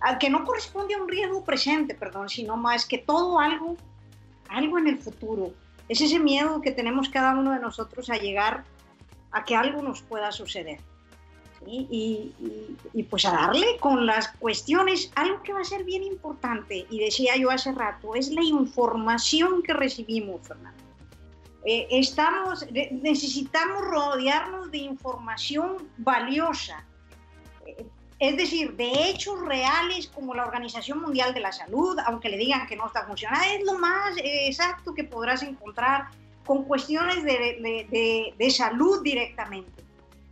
[0.00, 3.76] al que no corresponde a un riesgo presente, perdón, sino más que todo algo,
[4.48, 5.52] algo en el futuro,
[5.90, 8.62] es ese miedo que tenemos cada uno de nosotros a llegar
[9.32, 10.78] a que algo nos pueda suceder.
[11.66, 12.32] Y,
[13.10, 17.36] pues a darle con las cuestiones, algo que va a ser bien importante, y decía
[17.36, 20.80] yo hace rato, es la información que recibimos, Fernando.
[21.64, 26.86] Eh, estamos, necesitamos rodearnos de información valiosa,
[27.66, 27.84] eh,
[28.18, 32.66] es decir, de hechos reales como la Organización Mundial de la Salud, aunque le digan
[32.66, 36.08] que no está funcionando, es lo más eh, exacto que podrás encontrar
[36.46, 39.84] con cuestiones de, de, salud directamente.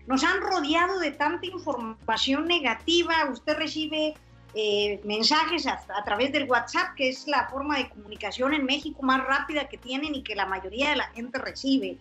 [0.06, 4.14] Nos han rodeado de tanta información negativa, usted recibe
[4.54, 9.02] eh, mensajes a, a, través del WhatsApp, que es la forma de comunicación en México
[9.02, 11.98] más rápida que tienen y que la mayoría de la gente recibe.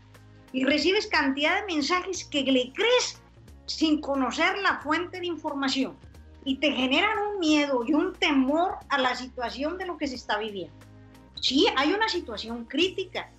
[0.54, 3.22] Y recibes cantidad de mensajes que le crees
[3.66, 5.98] sin conocer la fuente de información
[6.46, 10.16] y te generan un miedo y un temor a la situación de lo que se
[10.16, 10.74] está viviendo.
[11.42, 13.30] Sí, hay una situación crítica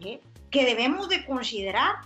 [0.00, 0.20] ¿eh?
[0.50, 1.96] que debemos de considerar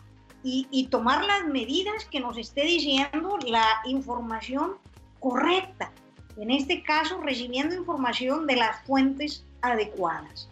[0.44, 4.76] y, y, tomar las medidas que nos esté diciendo la información
[5.20, 5.92] correcta.
[6.36, 10.48] En este caso, recibiendo información de las fuentes adecuadas.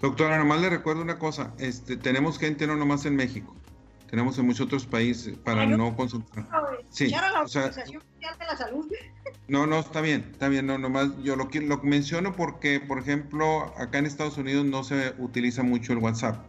[0.00, 3.56] Doctora, nomás le recuerdo una cosa, este, tenemos gente no nomás en México,
[4.10, 6.46] tenemos en muchos otros países para no concentrar.
[6.90, 8.86] Sí, la Organización Mundial de la Salud.
[9.48, 13.72] No, no, está bien, está bien, no, nomás yo lo, lo menciono porque, por ejemplo,
[13.78, 16.44] acá en Estados Unidos no se utiliza mucho el WhatsApp,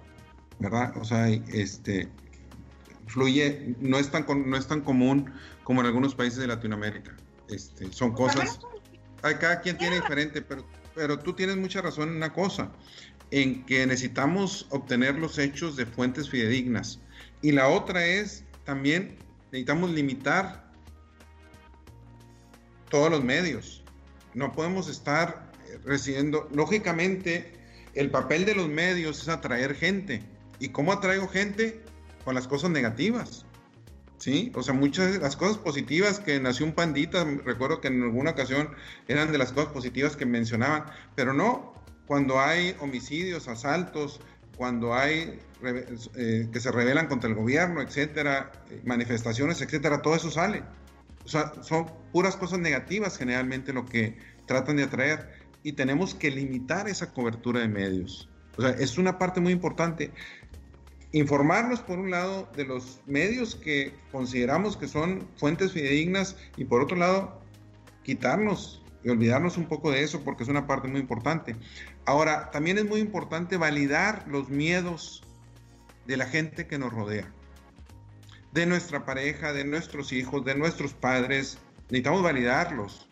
[0.60, 0.96] ¿verdad?
[0.98, 2.10] O sea, este,
[3.08, 5.32] fluye, no es tan, no es tan común
[5.64, 7.16] como en algunos países de Latinoamérica.
[7.50, 8.60] Este, son cosas,
[9.22, 12.72] cada quien tiene diferente, pero, pero tú tienes mucha razón en una cosa,
[13.32, 17.00] en que necesitamos obtener los hechos de fuentes fidedignas
[17.42, 19.18] y la otra es también
[19.52, 20.72] necesitamos limitar
[22.90, 23.84] todos los medios.
[24.34, 25.52] No podemos estar
[25.86, 27.54] recibiendo, lógicamente,
[27.94, 30.22] el papel de los medios es atraer gente.
[30.60, 31.84] ¿Y cómo atraigo gente?
[32.24, 33.46] Con las cosas negativas.
[34.18, 34.52] ¿Sí?
[34.56, 38.32] O sea, muchas de las cosas positivas que nació un pandita, recuerdo que en alguna
[38.32, 38.70] ocasión
[39.08, 41.74] eran de las cosas positivas que mencionaban, pero no,
[42.08, 44.20] cuando hay homicidios, asaltos,
[44.56, 48.52] cuando hay eh, que se rebelan contra el gobierno, etcétera,
[48.86, 50.64] manifestaciones, etcétera, todo eso sale.
[51.24, 55.30] O sea, son puras cosas negativas generalmente lo que tratan de atraer
[55.62, 58.30] y tenemos que limitar esa cobertura de medios.
[58.58, 60.12] O sea, es una parte muy importante.
[61.14, 66.82] Informarnos, por un lado, de los medios que consideramos que son fuentes fidedignas y por
[66.82, 67.42] otro lado,
[68.04, 71.56] quitarnos y olvidarnos un poco de eso porque es una parte muy importante.
[72.06, 75.24] Ahora, también es muy importante validar los miedos
[76.08, 77.32] de la gente que nos rodea,
[78.52, 81.58] de nuestra pareja, de nuestros hijos, de nuestros padres.
[81.90, 83.08] Necesitamos validarlos.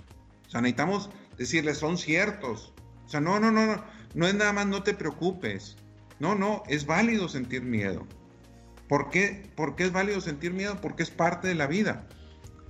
[0.48, 2.74] O sea, necesitamos decirles, son ciertos.
[3.06, 5.78] O sea, no, no, no, no, no es nada más no te preocupes.
[6.20, 8.06] No, no, es válido sentir miedo.
[8.88, 9.50] ¿Por qué?
[9.56, 10.80] ¿Por qué es válido sentir miedo?
[10.82, 12.08] Porque es parte de la vida.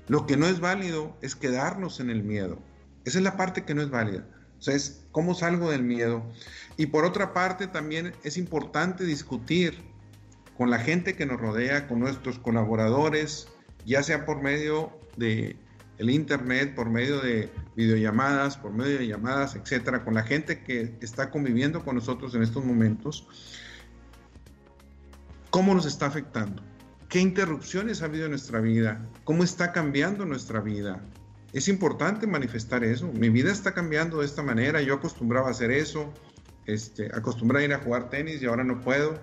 [0.08, 2.60] Lo que no es válido es quedarnos en el miedo.
[3.06, 4.26] Esa es la parte que no es válida.
[4.58, 6.24] O sea, es cómo salgo del miedo.
[6.78, 9.84] Y por otra parte, también es importante discutir
[10.58, 13.48] con la gente que nos rodea, con nuestros colaboradores,
[13.86, 15.58] ya sea por medio de
[15.98, 20.96] el internet, por medio de videollamadas, por medio de llamadas, etcétera, con la gente que
[21.02, 23.28] está conviviendo con nosotros en estos momentos,
[25.50, 26.62] cómo nos está afectando,
[27.08, 31.02] qué interrupciones ha habido en nuestra vida, cómo está cambiando nuestra vida.
[31.54, 33.10] Es importante manifestar eso.
[33.14, 34.82] Mi vida está cambiando de esta manera.
[34.82, 36.14] Yo acostumbraba hacer eso,
[36.66, 39.18] este, acostumbraba ir a jugar tenis y ahora no puedo.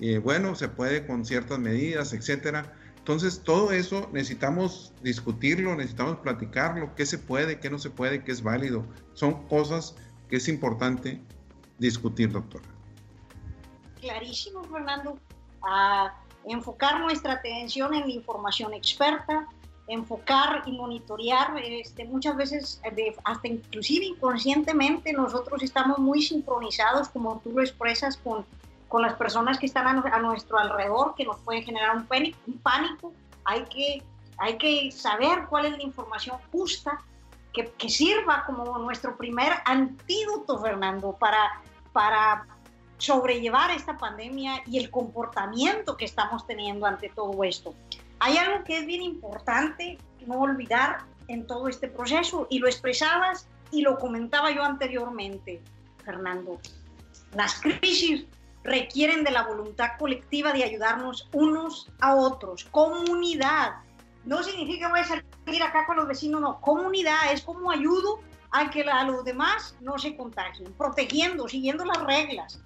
[0.00, 2.74] Eh, bueno, se puede con ciertas medidas, etcétera
[3.10, 8.30] entonces, todo eso necesitamos discutirlo, necesitamos platicarlo, qué se puede, qué no se puede, qué
[8.30, 8.84] es válido.
[9.14, 9.96] Son cosas
[10.28, 11.20] que es importante
[11.78, 12.68] discutir, doctora.
[14.00, 15.18] Clarísimo, Fernando.
[15.62, 19.48] A enfocar nuestra atención en la información experta,
[19.88, 22.80] enfocar y monitorear, este, muchas veces,
[23.24, 28.46] hasta inclusive inconscientemente, nosotros estamos muy sincronizados, como tú lo expresas, con
[28.90, 32.58] con las personas que están a, nuestro alrededor, que nos pueden generar un pánico, un
[32.58, 33.12] pánico.
[33.44, 34.02] Hay, que,
[34.36, 37.00] hay que saber cuál es la información justa
[37.52, 42.48] que, que, sirva como nuestro primer antídoto, Fernando, para, para
[42.98, 47.72] sobrellevar esta pandemia y el comportamiento que estamos teniendo ante todo esto.
[48.18, 53.46] Hay algo que es bien importante no olvidar en todo este proceso y lo expresabas
[53.70, 55.62] y lo comentaba yo anteriormente,
[56.04, 56.58] Fernando.
[57.36, 58.26] Las crisis
[58.62, 62.64] requieren de la voluntad colectiva de ayudarnos unos a otros.
[62.70, 63.76] Comunidad.
[64.24, 66.60] No significa voy a salir acá con los vecinos, no.
[66.60, 68.20] Comunidad es como ayudo
[68.50, 72.60] a que a los demás no se contagien, protegiendo, siguiendo las reglas,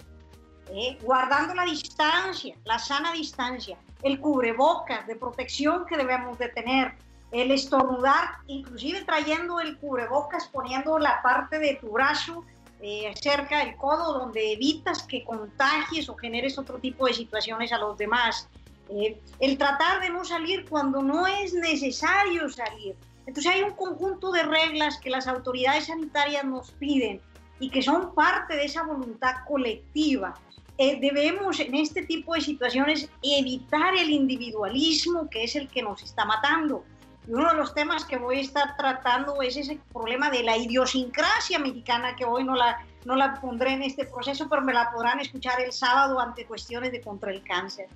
[0.70, 0.98] ¿eh?
[1.02, 6.94] guardando la distancia, la sana distancia, el cubrebocas de protección que debemos de tener,
[7.32, 12.44] el estornudar, inclusive trayendo el cubrebocas, poniendo la parte de tu brazo
[12.86, 17.78] eh, cerca del codo, donde evitas que contagies o generes otro tipo de situaciones a
[17.78, 18.46] los demás.
[18.90, 22.94] Eh, el tratar de no salir cuando no es necesario salir.
[23.24, 27.22] Entonces hay un conjunto de reglas que las autoridades sanitarias nos piden
[27.58, 30.34] y que son parte de esa voluntad colectiva.
[30.76, 36.02] Eh, debemos en este tipo de situaciones evitar el individualismo que es el que nos
[36.02, 36.84] está matando.
[37.26, 40.56] Y uno de los temas que voy a estar tratando es ese problema de la
[40.56, 44.90] idiosincrasia mexicana, que hoy no la, no la pondré en este proceso, pero me la
[44.92, 47.88] podrán escuchar el sábado ante cuestiones de contra el cáncer.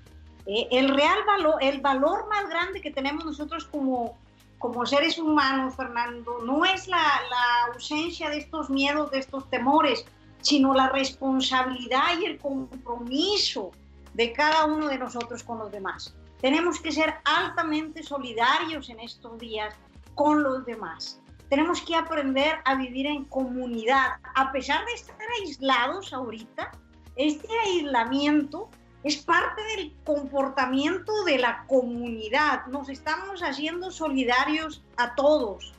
[0.46, 4.16] Eh, el real valor, el valor más grande que tenemos nosotros como,
[4.58, 10.06] como seres humanos, Fernando, no es la, la ausencia de estos miedos, de estos temores,
[10.40, 13.72] sino la responsabilidad y el compromiso
[14.14, 16.14] de cada uno de nosotros con los demás.
[16.40, 19.74] Tenemos que ser altamente solidarios en estos días
[20.14, 21.20] con los demás.
[21.48, 24.18] Tenemos que aprender a vivir en comunidad.
[24.34, 26.70] A pesar de estar aislados ahorita,
[27.16, 28.68] este aislamiento
[29.02, 32.66] es parte del comportamiento de la comunidad.
[32.66, 35.72] Nos estamos haciendo solidarios a todos.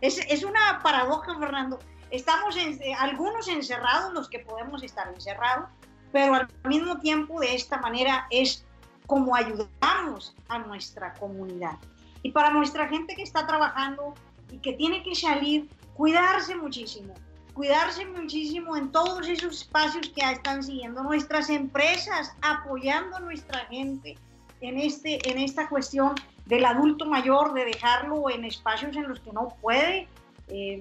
[0.00, 1.78] Es, es una paradoja, Fernando.
[2.10, 5.70] Estamos en, algunos encerrados, los que podemos estar encerrados,
[6.12, 8.66] pero al mismo tiempo de esta manera es
[9.06, 11.78] como ayudamos a nuestra comunidad.
[12.22, 14.14] Y para nuestra gente que está trabajando
[14.50, 17.14] y que tiene que salir, cuidarse muchísimo,
[17.54, 24.16] cuidarse muchísimo en todos esos espacios que están siguiendo nuestras empresas, apoyando a nuestra gente
[24.60, 26.14] en, este, en esta cuestión
[26.46, 30.08] del adulto mayor, de dejarlo en espacios en los que no puede
[30.48, 30.80] eh,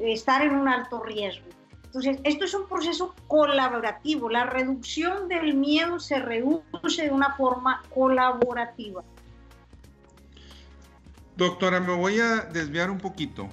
[0.00, 1.46] estar en un alto riesgo.
[1.90, 4.30] Entonces, esto es un proceso colaborativo.
[4.30, 9.02] La reducción del miedo se reduce de una forma colaborativa.
[11.36, 13.48] Doctora, me voy a desviar un poquito.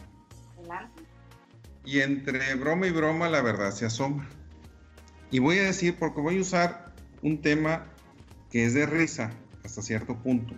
[0.60, 1.02] Adelante.
[1.84, 4.30] Y entre broma y broma, la verdad se asoma.
[5.32, 7.88] Y voy a decir, porque voy a usar un tema
[8.52, 9.32] que es de risa
[9.66, 10.54] hasta cierto punto.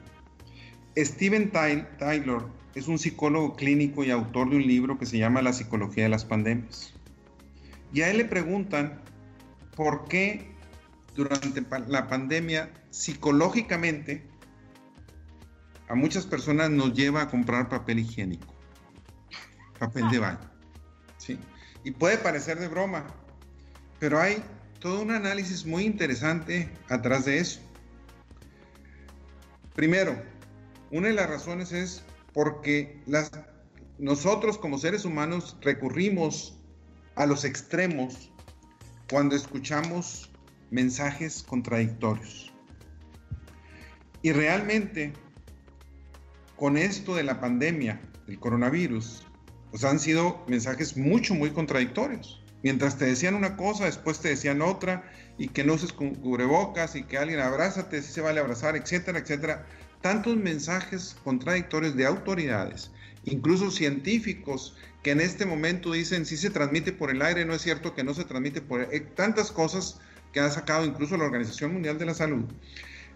[0.97, 2.41] Steven Tyler
[2.75, 6.09] es un psicólogo clínico y autor de un libro que se llama La psicología de
[6.09, 6.93] las pandemias.
[7.91, 9.01] Y a él le preguntan
[9.75, 10.51] por qué
[11.15, 14.27] durante la pandemia psicológicamente
[15.87, 18.53] a muchas personas nos lleva a comprar papel higiénico,
[19.79, 20.51] papel de baño.
[21.17, 21.39] ¿sí?
[21.83, 23.07] Y puede parecer de broma,
[23.99, 24.43] pero hay
[24.79, 27.59] todo un análisis muy interesante atrás de eso.
[29.75, 30.15] Primero,
[30.91, 33.01] una de las razones es porque
[33.97, 36.58] nosotros como seres humanos recurrimos
[37.19, 38.31] a los extremos
[39.09, 40.31] cuando escuchamos
[40.71, 42.53] mensajes contradictorios.
[44.21, 45.11] Y realmente,
[46.55, 49.27] con esto de la pandemia, del coronavirus,
[49.69, 52.41] pues han sido mensajes mucho, muy contradictorios.
[52.63, 57.03] Mientras te decían una cosa, después te decían otra, y que no uses cubrebocas, y
[57.03, 59.65] que alguien abrázate, si se vale abrazar, etcétera, etcétera.
[59.99, 62.91] Tantos mensajes contradictorios de autoridades,
[63.25, 67.61] incluso científicos, que en este momento dicen si se transmite por el aire, no es
[67.61, 69.07] cierto que no se transmite por el...
[69.13, 69.99] tantas cosas
[70.33, 72.45] que ha sacado incluso la Organización Mundial de la Salud.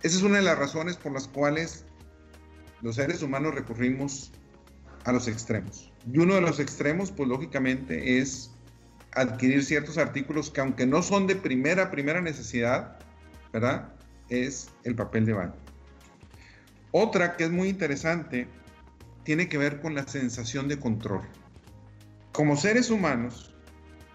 [0.02, 1.86] Esa es una de las razones por las cuales
[2.82, 4.32] los seres humanos recurrimos
[5.06, 5.92] a los extremos.
[6.12, 8.52] Y uno de los extremos, pues lógicamente, es
[9.12, 13.00] adquirir ciertos artículos que aunque no son de primera, primera necesidad,
[13.52, 13.94] ¿verdad?
[14.30, 15.56] Es el papel de baño.
[16.92, 18.48] Otra que es muy interesante
[19.24, 21.22] tiene que ver con la sensación de control.
[22.34, 23.54] Como seres humanos,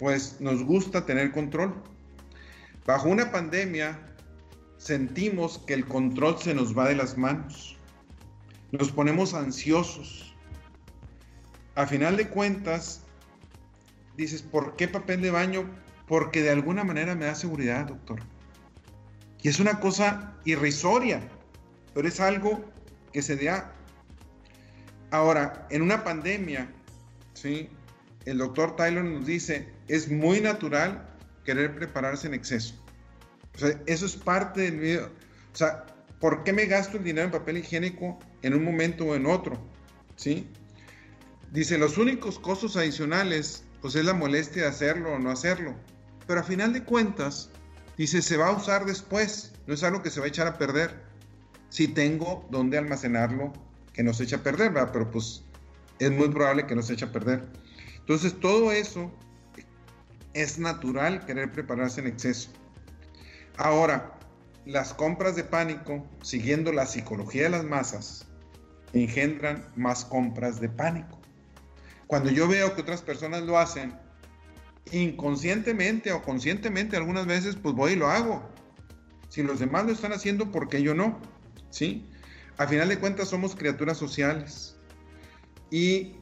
[0.01, 1.73] pues nos gusta tener control.
[2.85, 3.97] Bajo una pandemia
[4.77, 7.77] sentimos que el control se nos va de las manos.
[8.73, 10.35] Nos ponemos ansiosos.
[11.77, 13.03] A final de cuentas,
[14.17, 15.71] dices, ¿por qué papel de baño?
[16.09, 18.19] Porque de alguna manera me da seguridad, doctor.
[19.43, 21.21] Y es una cosa irrisoria,
[21.95, 22.65] pero es algo
[23.13, 23.73] que se da.
[25.13, 26.69] Ahora, en una pandemia,
[27.35, 27.69] ¿sí?
[28.25, 31.09] El doctor Tyler nos dice, es muy natural
[31.45, 32.75] querer prepararse en exceso.
[33.55, 35.07] O sea, eso es parte del video.
[35.53, 35.87] O sea,
[36.21, 39.59] ¿por qué me gasto el dinero en papel higiénico en un momento o en otro?
[40.17, 40.49] ¿Sí?
[41.53, 45.75] Dice, los únicos costos adicionales, pues es la molestia de hacerlo o no hacerlo.
[46.27, 47.51] Pero a final de cuentas,
[47.97, 50.59] dice, se va a usar después, no es algo que se va a echar a
[50.59, 51.03] perder.
[51.71, 53.53] Si tengo dónde almacenarlo,
[53.95, 54.91] que no se echa a perder, ¿verdad?
[54.93, 55.43] Pero pues
[55.99, 57.45] es muy probable que no se eche a perder.
[58.09, 59.13] Entonces, todo eso
[60.33, 62.49] es natural querer prepararse en exceso.
[63.59, 64.19] Ahora,
[64.65, 68.25] las compras de pánico, siguiendo la psicología de las masas,
[68.95, 71.21] engendran más compras de pánico.
[72.07, 73.93] Cuando yo veo que otras personas lo hacen,
[74.91, 78.43] inconscientemente o conscientemente algunas veces, pues voy y lo hago.
[79.29, 81.21] Si los demás lo están haciendo, ¿por qué yo no?
[81.69, 82.09] ¿Sí?
[82.57, 84.79] A final de cuentas somos criaturas sociales.
[85.71, 86.15] Y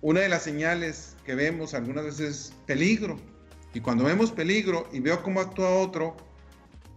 [0.00, 3.18] una de las señales que vemos algunas veces es peligro.
[3.74, 6.16] Y cuando vemos peligro y veo cómo actúa otro,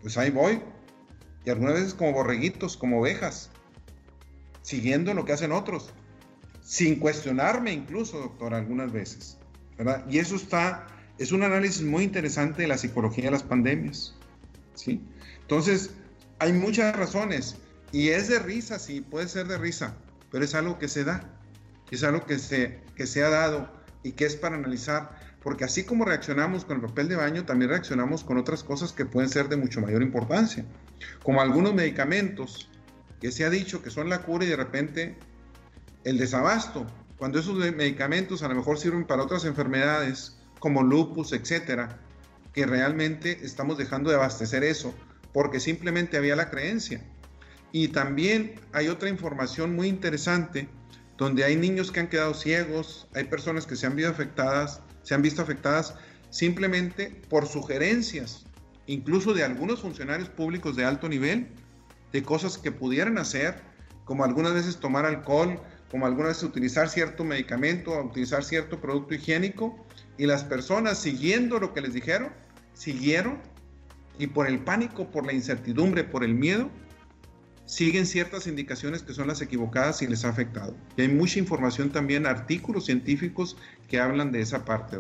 [0.02, 0.62] pues ahí voy.
[1.44, 3.50] Y algunas veces como borreguitos, como ovejas,
[4.62, 5.90] siguiendo lo que hacen otros,
[6.64, 9.38] sin cuestionarme incluso, doctor, algunas veces.
[9.78, 10.06] ¿verdad?
[10.10, 14.16] Y eso está, es un análisis muy interesante de la psicología de las pandemias.
[14.76, 15.02] ¿sí?
[15.42, 15.90] Entonces,
[16.38, 17.58] hay muchas razones.
[17.92, 19.98] Y es de risa, sí, puede ser de risa,
[20.32, 21.40] pero es algo que se da
[21.92, 23.70] es algo que se, que se ha dado
[24.04, 27.72] y que es para analizar, porque así como reaccionamos con el papel de baño, también
[27.72, 30.66] reaccionamos con otras cosas que pueden ser de mucho mayor importancia,
[31.24, 32.70] como algunos medicamentos
[33.20, 35.18] que se ha dicho que son la cura y de repente
[36.04, 36.88] el desabasto,
[37.18, 42.00] cuando esos medicamentos a lo mejor sirven para otras enfermedades como lupus, etcétera,
[42.54, 44.93] que realmente estamos dejando de abastecer eso
[45.34, 47.04] porque simplemente había la creencia.
[47.72, 50.70] Y también hay otra información muy interesante
[51.20, 55.13] donde hay niños que han quedado ciegos, hay personas que se han visto afectadas, se
[55.13, 55.95] han visto afectadas
[56.30, 58.45] simplemente por sugerencias,
[58.88, 61.49] incluso de algunos funcionarios públicos de alto nivel,
[62.13, 63.61] de cosas que pudieran hacer,
[64.05, 65.59] como algunas veces tomar alcohol,
[65.91, 69.86] como algunas veces utilizar cierto medicamento, utilizar cierto producto higiénico,
[70.17, 72.32] y las personas siguiendo lo que les dijeron,
[72.74, 73.39] siguieron,
[74.17, 76.70] y por el pánico, por la incertidumbre, por el miedo,
[77.70, 80.74] siguen ciertas indicaciones que son las equivocadas y les ha afectado.
[80.97, 83.57] Y hay mucha información también, artículos científicos
[83.88, 84.97] que hablan de esa parte.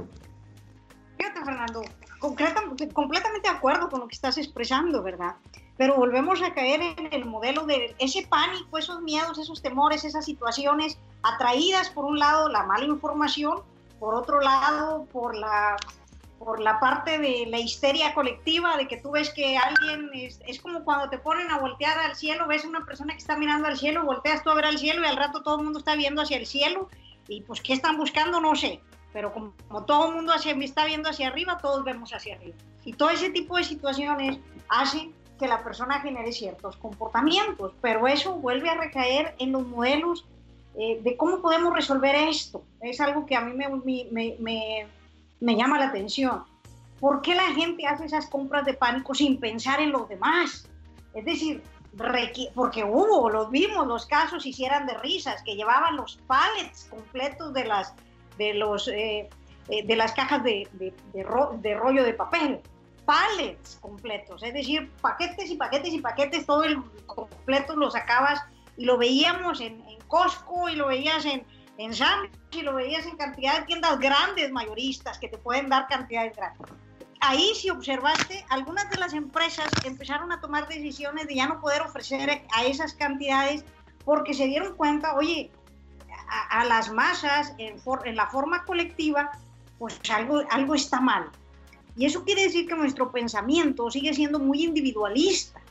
[1.17, 1.81] Fíjate, Fernando,
[2.19, 5.35] completamente de acuerdo con lo que estás expresando, ¿verdad?
[5.77, 10.25] Pero volvemos a caer en el modelo de ese pánico, esos miedos, esos temores, esas
[10.25, 13.63] situaciones atraídas por un lado la mala información,
[13.99, 15.75] por otro lado por la
[16.39, 20.59] por la parte de la histeria colectiva, de que tú ves que alguien es, es,
[20.61, 23.77] como cuando te ponen a voltear al cielo, ves una persona que está mirando al
[23.77, 26.21] cielo, volteas tú a ver al cielo y al rato todo el mundo está viendo
[26.21, 26.89] hacia el cielo
[27.27, 28.81] y pues qué están buscando no sé,
[29.13, 29.53] pero como,
[29.85, 32.55] todo el mundo hacia, está viendo hacia arriba, todos vemos hacia arriba.
[32.85, 38.35] Y todo ese tipo de situaciones hacen que la persona genere ciertos comportamientos, pero eso
[38.35, 40.25] vuelve a recaer en los modelos
[40.77, 42.63] eh, de cómo podemos resolver esto.
[42.81, 43.69] Es algo que a mí me,
[44.11, 44.87] me, me,
[45.39, 46.43] me llama la atención.
[46.99, 50.69] ¿Por qué la gente hace esas compras de pánico sin pensar en los demás?
[51.13, 51.63] Es decir,
[52.55, 57.65] porque hubo, los vimos, los casos hicieran de risas, que llevaban los pallets completos de
[57.65, 57.93] las,
[58.37, 59.29] de los, eh,
[59.69, 60.67] eh, de las cajas de,
[61.73, 62.61] rollo de papel,
[63.05, 68.41] pallets completos, es decir, paquetes y paquetes y paquetes, todo el completo lo sacabas
[68.77, 71.43] y lo veíamos en, en Costco y lo veías en,
[71.79, 75.87] en Sam's y lo veías en cantidad de tiendas grandes mayoristas que te pueden dar
[75.87, 76.67] cantidades grandes.
[77.21, 81.81] Ahí si observaste, algunas de las empresas empezaron a tomar decisiones de ya no poder
[81.81, 83.63] ofrecer a esas cantidades
[84.03, 85.51] porque se dieron cuenta, oye,
[86.49, 89.31] a, las masas en, en, la forma colectiva,
[89.77, 91.29] pues algo, algo está mal.
[91.95, 95.61] Y eso quiere decir que nuestro pensamiento sigue siendo muy individualista.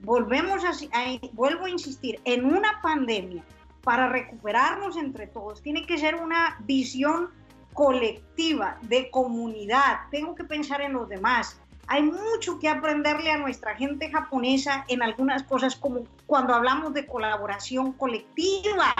[0.00, 3.44] Volvemos a, a, vuelvo a insistir, en una pandemia,
[3.82, 7.30] para recuperarnos entre todos, tiene que ser una visión
[7.72, 10.00] colectiva, de comunidad.
[10.10, 11.58] Tengo que pensar en los demás.
[11.88, 17.06] Hay mucho que aprenderle a nuestra gente japonesa en algunas cosas, como cuando hablamos de
[17.06, 18.94] colaboración colectiva,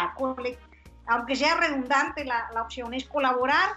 [1.06, 3.70] aunque sea redundante, la, opción es colaborar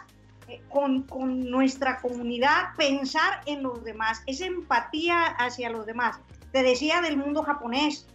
[0.47, 6.19] eh, con, con, nuestra comunidad, pensar en los demás, es empatía hacia los demás.
[6.51, 8.07] Te decía del mundo japonés,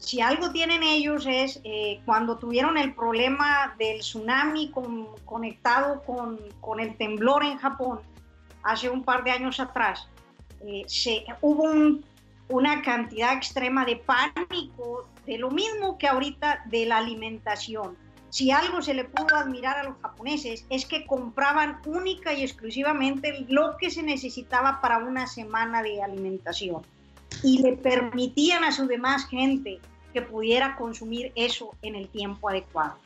[0.00, 4.72] si algo tienen ellos es eh, cuando tuvieron el problema del tsunami
[5.26, 8.00] conectado con, con, el temblor en Japón
[8.62, 10.08] hace un par de años atrás,
[10.66, 11.70] eh, se, hubo
[12.48, 17.96] una cantidad extrema de pánico de lo mismo que ahorita de la alimentación.
[18.30, 23.44] Si algo se le pudo admirar a los japoneses es que compraban única y exclusivamente
[23.48, 26.82] lo que se necesitaba para una semana de alimentación
[27.42, 29.80] y le permitían a su demás gente
[30.12, 32.98] que pudiera consumir eso en el tiempo adecuado.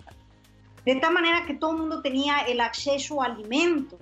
[0.85, 4.01] De tal manera que todo el mundo tenía el acceso a alimentos.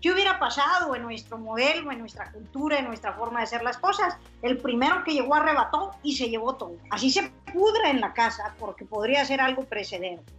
[0.00, 3.78] ¿Qué hubiera pasado en nuestro modelo, en nuestra cultura, en nuestra forma de hacer las
[3.78, 4.16] cosas?
[4.40, 6.76] El primero que llegó arrebató y se llevó todo.
[6.90, 10.32] Así se pudra en la casa porque podría ser algo precedente.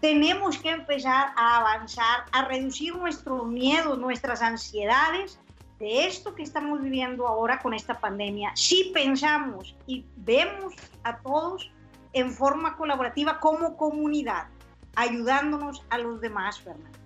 [0.00, 5.40] Tenemos que empezar a avanzar, a reducir nuestros miedos, nuestras ansiedades
[5.78, 10.74] de esto que estamos viviendo ahora con esta pandemia, si pensamos y vemos
[11.04, 11.70] a todos
[12.12, 14.48] en forma colaborativa como comunidad,
[14.96, 16.98] ayudándonos a los demás, Fernando.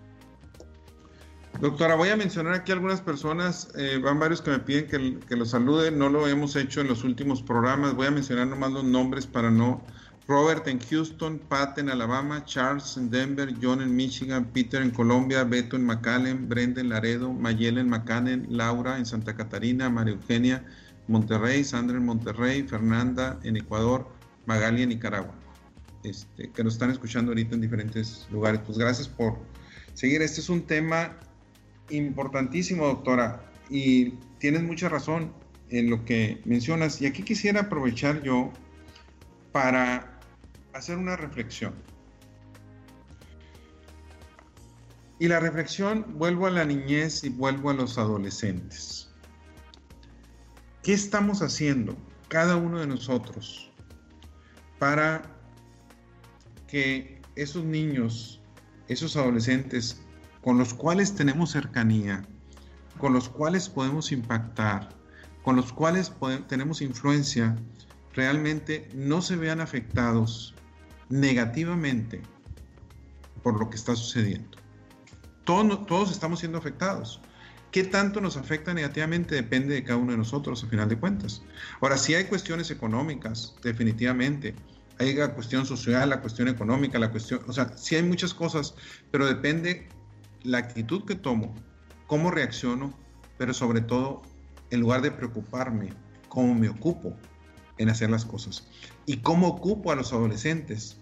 [1.60, 5.36] Doctora, voy a mencionar aquí algunas personas, eh, van varios que me piden que, que
[5.36, 8.84] los salude, no lo hemos hecho en los últimos programas, voy a mencionar nomás los
[8.84, 9.82] nombres para no
[10.28, 15.44] Robert en Houston, Pat en Alabama, Charles en Denver, John en Michigan, Peter en Colombia,
[15.44, 20.64] Beto en McAllen, Brenda en Laredo, Mayela en McAllen, Laura en Santa Catarina, María Eugenia
[21.08, 24.08] Monterrey, Sandra en Monterrey, Fernanda en Ecuador,
[24.46, 25.34] Magali en Nicaragua,
[26.04, 28.60] este, que nos están escuchando ahorita en diferentes lugares.
[28.64, 29.38] Pues gracias por
[29.94, 30.22] seguir.
[30.22, 31.16] Este es un tema
[31.90, 35.32] importantísimo, doctora, y tienes mucha razón
[35.70, 37.00] en lo que mencionas.
[37.02, 38.52] Y aquí quisiera aprovechar yo
[39.50, 40.11] para
[40.74, 41.74] hacer una reflexión.
[45.18, 49.08] Y la reflexión, vuelvo a la niñez y vuelvo a los adolescentes.
[50.82, 51.96] ¿Qué estamos haciendo
[52.28, 53.70] cada uno de nosotros
[54.80, 55.22] para
[56.66, 58.40] que esos niños,
[58.88, 60.02] esos adolescentes
[60.40, 62.24] con los cuales tenemos cercanía,
[62.98, 64.88] con los cuales podemos impactar,
[65.44, 66.12] con los cuales
[66.48, 67.56] tenemos influencia,
[68.12, 70.54] realmente no se vean afectados
[71.12, 72.22] negativamente
[73.42, 74.56] por lo que está sucediendo.
[75.44, 77.20] Todos, todos estamos siendo afectados.
[77.70, 79.34] ¿Qué tanto nos afecta negativamente?
[79.34, 81.42] Depende de cada uno de nosotros, a final de cuentas.
[81.82, 84.54] Ahora, si hay cuestiones económicas, definitivamente.
[84.98, 88.74] Hay la cuestión social, la cuestión económica, la cuestión, o sea, sí hay muchas cosas,
[89.10, 89.88] pero depende
[90.44, 91.54] la actitud que tomo,
[92.06, 92.94] cómo reacciono,
[93.36, 94.22] pero sobre todo,
[94.70, 95.92] en lugar de preocuparme,
[96.28, 97.16] cómo me ocupo
[97.76, 98.66] en hacer las cosas.
[99.04, 101.01] Y cómo ocupo a los adolescentes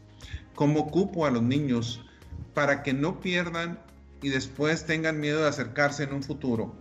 [0.60, 2.04] cómo ocupo a los niños
[2.52, 3.78] para que no pierdan
[4.20, 6.76] y después tengan miedo de acercarse en un futuro.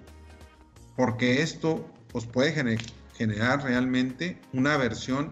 [0.98, 2.78] Porque esto pues, puede
[3.14, 5.32] generar realmente una aversión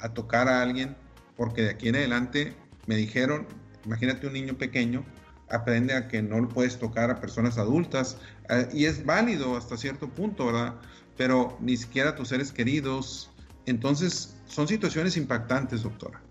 [0.00, 0.96] a tocar a alguien,
[1.36, 2.56] porque de aquí en adelante
[2.88, 3.46] me dijeron,
[3.84, 5.04] imagínate un niño pequeño,
[5.48, 8.18] aprende a que no puedes tocar a personas adultas
[8.48, 10.74] eh, y es válido hasta cierto punto, ¿verdad?
[11.16, 13.30] Pero ni siquiera a tus seres queridos.
[13.64, 16.25] Entonces, son situaciones impactantes, doctora.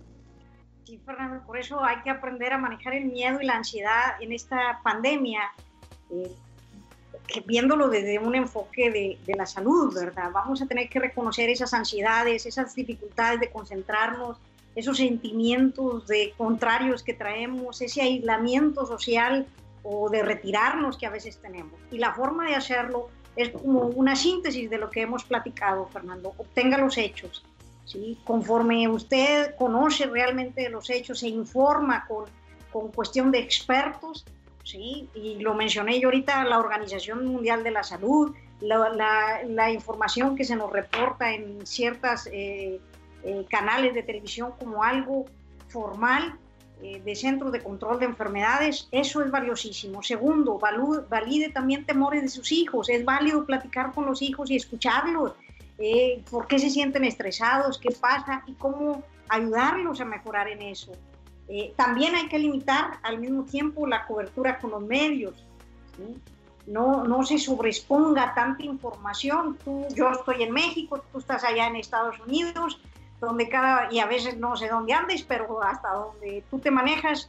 [0.96, 4.32] Sí, Fernando, por eso hay que aprender a manejar el miedo y la ansiedad en
[4.32, 5.42] esta pandemia,
[6.10, 6.32] eh,
[7.46, 10.32] viéndolo desde un enfoque de, de la salud, ¿verdad?
[10.32, 14.38] Vamos a tener que reconocer esas ansiedades, esas dificultades de concentrarnos,
[14.74, 19.48] esos sentimientos de contrarios que traemos, ese aislamiento social
[19.84, 21.78] o de retirarnos que a veces tenemos.
[21.92, 26.34] Y la forma de hacerlo es como una síntesis de lo que hemos platicado, Fernando.
[26.38, 27.44] Obtenga los hechos.
[27.86, 28.18] ¿Sí?
[28.24, 32.26] Conforme usted conoce realmente los hechos, se informa con,
[32.72, 34.26] con cuestión de expertos,
[34.64, 35.10] ¿sí?
[35.14, 40.36] y lo mencioné yo ahorita, la Organización Mundial de la Salud, la, la, la información
[40.36, 42.80] que se nos reporta en ciertas eh,
[43.24, 45.26] eh, canales de televisión como algo
[45.68, 46.38] formal
[46.82, 50.04] eh, de centros de control de enfermedades, eso es valiosísimo.
[50.04, 50.60] Segundo,
[51.10, 55.34] valide también temores de sus hijos, es válido platicar con los hijos y escucharlos,
[55.78, 60.94] eh, por qué se sienten estresados, qué pasa y cómo ayudarlos a mejorar en eso.
[61.76, 65.34] también hay que limitar al mismo tiempo la cobertura con los medios.
[66.68, 69.58] No, no se sobreexponga tanta información.
[69.64, 72.80] Tú, yo estoy en México, tú estás allá en Estados Unidos,
[73.20, 77.28] donde cada, y a veces no sé dónde andes, pero hasta donde tú te manejas,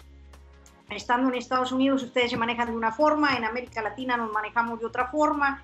[0.91, 4.81] estando en Estados Unidos ustedes se manejan de una forma, en América Latina nos manejamos
[4.81, 5.63] de otra forma,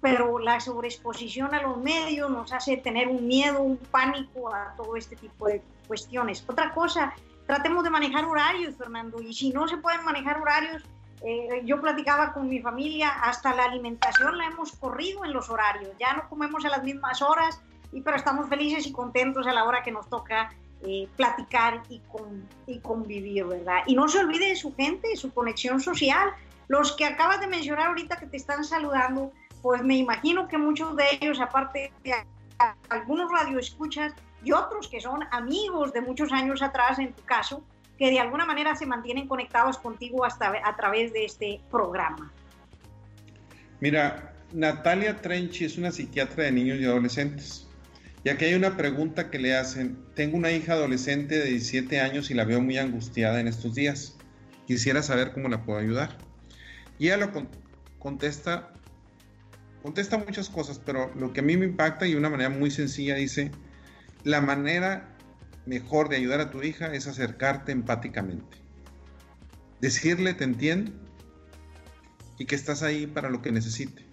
[0.00, 4.96] pero la sobreexposición a los medios nos hace tener un miedo, un pánico a todo
[4.96, 6.44] este tipo de cuestiones.
[6.46, 7.12] Otra cosa,
[7.46, 10.82] tratemos de manejar horarios, Fernando, y si no se pueden manejar horarios,
[11.22, 15.90] eh, yo platicaba con mi familia, hasta la alimentación la hemos corrido en los horarios,
[15.98, 17.60] ya no comemos a las mismas horas,
[17.92, 21.98] y pero estamos felices y contentos a la hora que nos toca eh, platicar y,
[22.10, 23.82] con, y convivir, ¿verdad?
[23.86, 26.30] Y no se olvide de su gente, de su conexión social.
[26.68, 29.32] Los que acabas de mencionar ahorita que te están saludando,
[29.62, 32.14] pues me imagino que muchos de ellos, aparte de
[32.88, 34.12] algunos radioescuchas
[34.44, 37.62] y otros que son amigos de muchos años atrás, en tu caso,
[37.98, 42.32] que de alguna manera se mantienen conectados contigo hasta a través de este programa.
[43.80, 47.66] Mira, Natalia Trenchi es una psiquiatra de niños y adolescentes.
[48.24, 49.98] Y aquí hay una pregunta que le hacen.
[50.14, 54.18] Tengo una hija adolescente de 17 años y la veo muy angustiada en estos días.
[54.66, 56.18] Quisiera saber cómo la puedo ayudar.
[56.98, 57.30] Y ella lo
[57.98, 58.72] contesta,
[59.82, 62.70] contesta muchas cosas, pero lo que a mí me impacta y de una manera muy
[62.70, 63.50] sencilla dice,
[64.24, 65.16] la manera
[65.66, 68.58] mejor de ayudar a tu hija es acercarte empáticamente.
[69.80, 70.92] Decirle te entiendo
[72.38, 74.04] y que estás ahí para lo que necesite.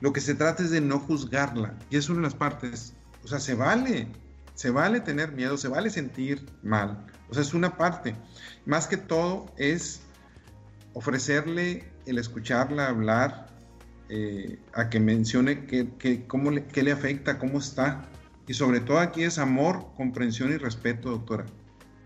[0.00, 1.78] Lo que se trata es de no juzgarla.
[1.90, 2.94] Y es una de las partes
[3.24, 4.06] o sea, se vale,
[4.54, 7.06] se vale tener miedo, se vale sentir mal.
[7.30, 8.14] O sea, es una parte.
[8.66, 10.02] Más que todo es
[10.92, 13.46] ofrecerle el escucharla hablar,
[14.08, 18.08] eh, a que mencione que, cómo le, qué le afecta, cómo está.
[18.46, 21.46] Y sobre todo aquí es amor, comprensión y respeto, doctora.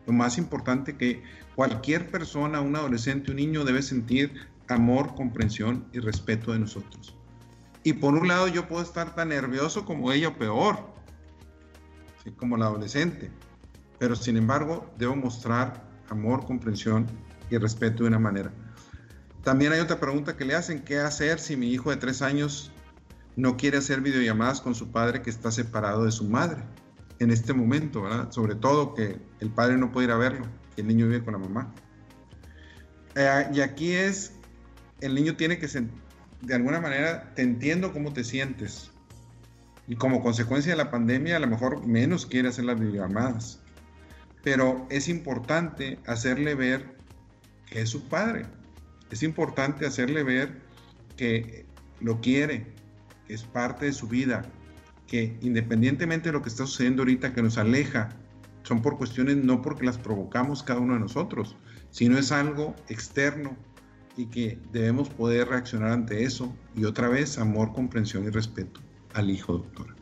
[0.06, 1.22] Lo más importante que
[1.54, 4.32] cualquier persona, un adolescente, un niño debe sentir
[4.68, 7.16] amor, comprensión y respeto de nosotros.
[7.82, 10.78] Y por un lado yo puedo estar tan nervioso como ella o peor,
[12.36, 13.30] como la adolescente.
[13.98, 17.06] Pero sin embargo, debo mostrar amor, comprensión
[17.50, 18.52] y respeto de una manera.
[19.48, 22.70] También hay otra pregunta que le hacen, ¿qué hacer si mi hijo de tres años
[23.34, 26.60] no quiere hacer videollamadas con su padre que está separado de su madre
[27.18, 28.04] en este momento.
[28.30, 30.44] Sobre todo que el padre no puede ir a verlo,
[30.76, 31.74] que el niño vive con la mamá.
[33.14, 34.34] Eh, y aquí es,
[35.00, 38.90] el niño tiene que, de alguna manera, te entiendo cómo te sientes,
[39.86, 43.62] y como consecuencia de la pandemia a lo mejor menos quiere hacer las videollamadas.
[44.44, 46.98] Pero es importante hacerle ver
[47.64, 48.57] que es su padre.
[49.10, 50.60] Es importante hacerle ver
[51.16, 51.66] que
[52.00, 52.66] lo quiere,
[53.26, 54.44] que es parte de su vida,
[55.06, 58.10] que independientemente de lo que está sucediendo ahorita que nos aleja,
[58.62, 61.56] son por cuestiones no porque las provocamos cada uno de nosotros,
[61.90, 63.56] sino es algo externo
[64.16, 66.54] y que debemos poder reaccionar ante eso.
[66.74, 68.80] Y otra vez, amor, comprensión y respeto
[69.14, 69.94] al hijo, doctora.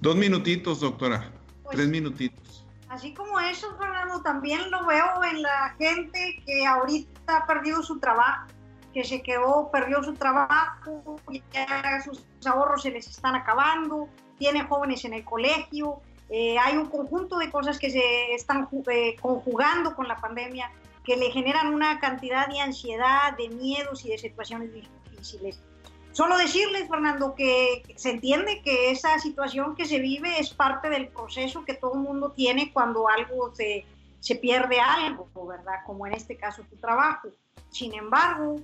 [0.00, 1.32] Dos minutitos, doctora.
[1.62, 2.66] Pues, Tres minutitos.
[2.88, 7.98] Así como eso, Fernando, también lo veo en la gente que ahorita ha perdido su
[7.98, 8.46] trabajo,
[8.92, 11.16] que se quedó, perdió su trabajo,
[11.52, 14.08] ya sus ahorros se les están acabando,
[14.38, 19.16] tiene jóvenes en el colegio, eh, hay un conjunto de cosas que se están eh,
[19.20, 20.70] conjugando con la pandemia
[21.04, 25.60] que le generan una cantidad de ansiedad, de miedos y de situaciones difíciles.
[26.12, 31.08] Solo decirles, Fernando, que se entiende que esa situación que se vive es parte del
[31.08, 33.86] proceso que todo el mundo tiene cuando algo se,
[34.20, 35.80] se pierde algo, ¿verdad?
[35.86, 37.28] Como en este caso tu trabajo.
[37.70, 38.56] Sin embargo,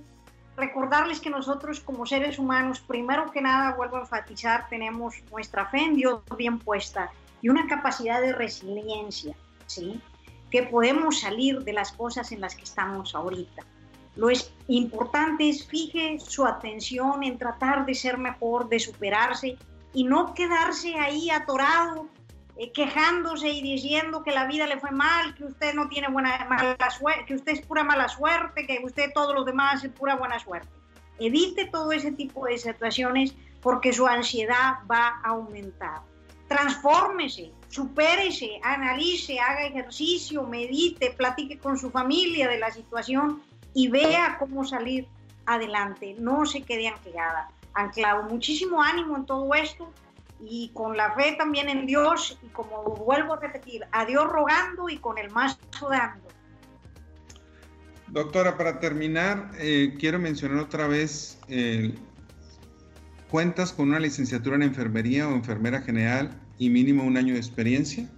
[0.55, 5.79] recordarles que nosotros como seres humanos, primero que nada, vuelvo a enfatizar, tenemos nuestra fe
[5.79, 9.35] en Dios bien puesta y una capacidad de resiliencia,
[9.65, 10.01] ¿sí?
[10.51, 13.63] Que podemos salir de las cosas en las que estamos ahorita.
[14.15, 19.57] Lo es, importante es fije su atención en tratar de ser mejor, de superarse
[19.93, 22.07] y no quedarse ahí atorado
[22.59, 26.43] eh, quejándose y diciendo que la vida le fue mal, que usted no tiene buena
[26.49, 30.15] mala suerte, que usted es pura mala suerte, que usted todos los demás es pura
[30.15, 30.67] buena suerte.
[31.19, 36.01] Evite todo ese tipo de situaciones porque su ansiedad va a aumentar.
[36.47, 43.43] Transfórmese, supérese, analice, haga ejercicio, medite, platique con su familia de la situación
[43.75, 45.07] y vea cómo salir
[45.45, 46.15] adelante.
[46.17, 47.51] No se quede anclada.
[47.75, 48.23] Anclado.
[48.23, 49.93] Muchísimo ánimo en todo esto
[50.39, 54.89] y con la fe también en Dios y como vuelvo a repetir, a Dios rogando
[54.89, 56.27] y con el más dando.
[58.07, 61.93] Doctora, para terminar, eh, quiero mencionar otra vez, eh,
[63.29, 68.09] ¿cuentas con una licenciatura en enfermería o enfermera general y mínimo un año de experiencia?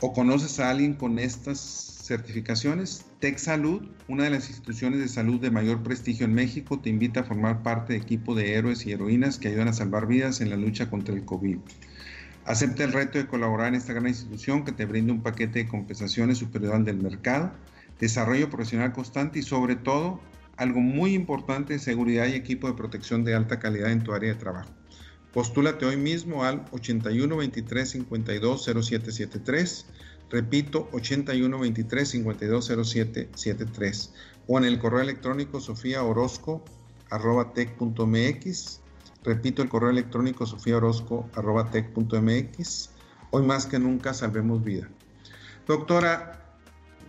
[0.00, 3.06] ¿O conoces a alguien con estas certificaciones.
[3.20, 7.20] Tech Salud, una de las instituciones de salud de mayor prestigio en México, te invita
[7.20, 10.50] a formar parte de equipo de héroes y heroínas que ayudan a salvar vidas en
[10.50, 11.58] la lucha contra el COVID.
[12.44, 15.68] Acepta el reto de colaborar en esta gran institución que te brinda un paquete de
[15.68, 17.52] compensaciones superior al del mercado,
[18.00, 20.20] desarrollo profesional constante y sobre todo
[20.56, 24.40] algo muy importante, seguridad y equipo de protección de alta calidad en tu área de
[24.40, 24.70] trabajo.
[25.32, 29.86] Postúlate hoy mismo al 81 23 52 0773
[30.32, 34.14] Repito, 81 23 52 07 73
[34.46, 36.64] o en el correo electrónico Sofía Orozco.
[39.22, 41.28] Repito, el correo electrónico Sofía Orozco.
[43.30, 44.88] Hoy más que nunca salvemos vida.
[45.66, 46.56] Doctora,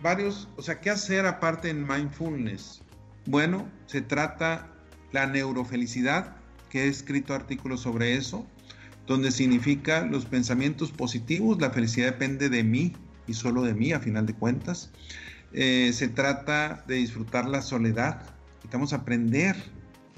[0.02, 2.82] varios, o sea, ¿qué hacer aparte en mindfulness?
[3.24, 4.70] Bueno, se trata
[5.12, 6.36] la neurofelicidad,
[6.68, 8.46] que he escrito artículos sobre eso,
[9.06, 12.92] donde significa los pensamientos positivos, la felicidad depende de mí,
[13.26, 14.90] y solo de mí, a final de cuentas.
[15.52, 18.22] Eh, se trata de disfrutar la soledad.
[18.56, 19.56] Necesitamos aprender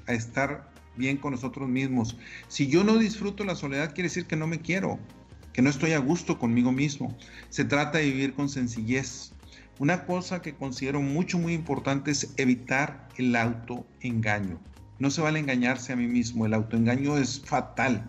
[0.07, 2.17] a estar bien con nosotros mismos.
[2.49, 4.99] Si yo no disfruto la soledad, quiere decir que no me quiero,
[5.53, 7.17] que no estoy a gusto conmigo mismo.
[7.51, 9.33] Se trata de vivir con sencillez.
[9.79, 14.59] Una cosa que considero mucho, muy importante es evitar el autoengaño.
[14.99, 16.47] No se vale engañarse a mí mismo.
[16.47, 18.07] El autoengaño es fatal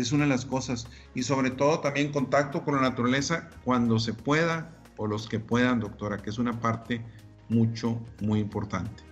[0.00, 0.88] es una de las cosas.
[1.14, 5.80] Y sobre todo también contacto con la naturaleza cuando se pueda o los que puedan,
[5.80, 7.04] doctora, que es una parte
[7.48, 9.02] mucho, muy importante.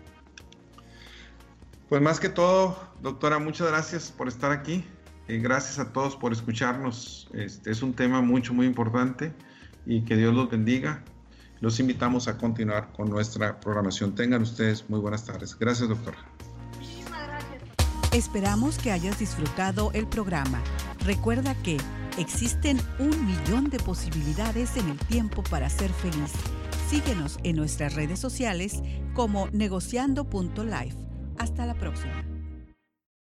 [1.88, 4.84] Pues más que todo, doctora, muchas gracias por estar aquí.
[5.28, 7.28] y gracias a todos por escucharnos.
[7.32, 9.32] Este es un tema mucho, muy importante
[9.84, 11.02] y que Dios los bendiga.
[11.60, 14.14] Los invitamos a continuar con nuestra programación.
[14.14, 15.58] Tengan ustedes muy buenas tardes.
[15.58, 16.35] Gracias, doctora.
[18.12, 20.62] Esperamos que hayas disfrutado el programa.
[21.00, 21.76] Recuerda que
[22.18, 26.32] existen un millón de posibilidades en el tiempo para ser feliz.
[26.88, 28.82] Síguenos en nuestras redes sociales
[29.14, 30.96] como negociando.life.
[31.38, 32.35] Hasta la próxima.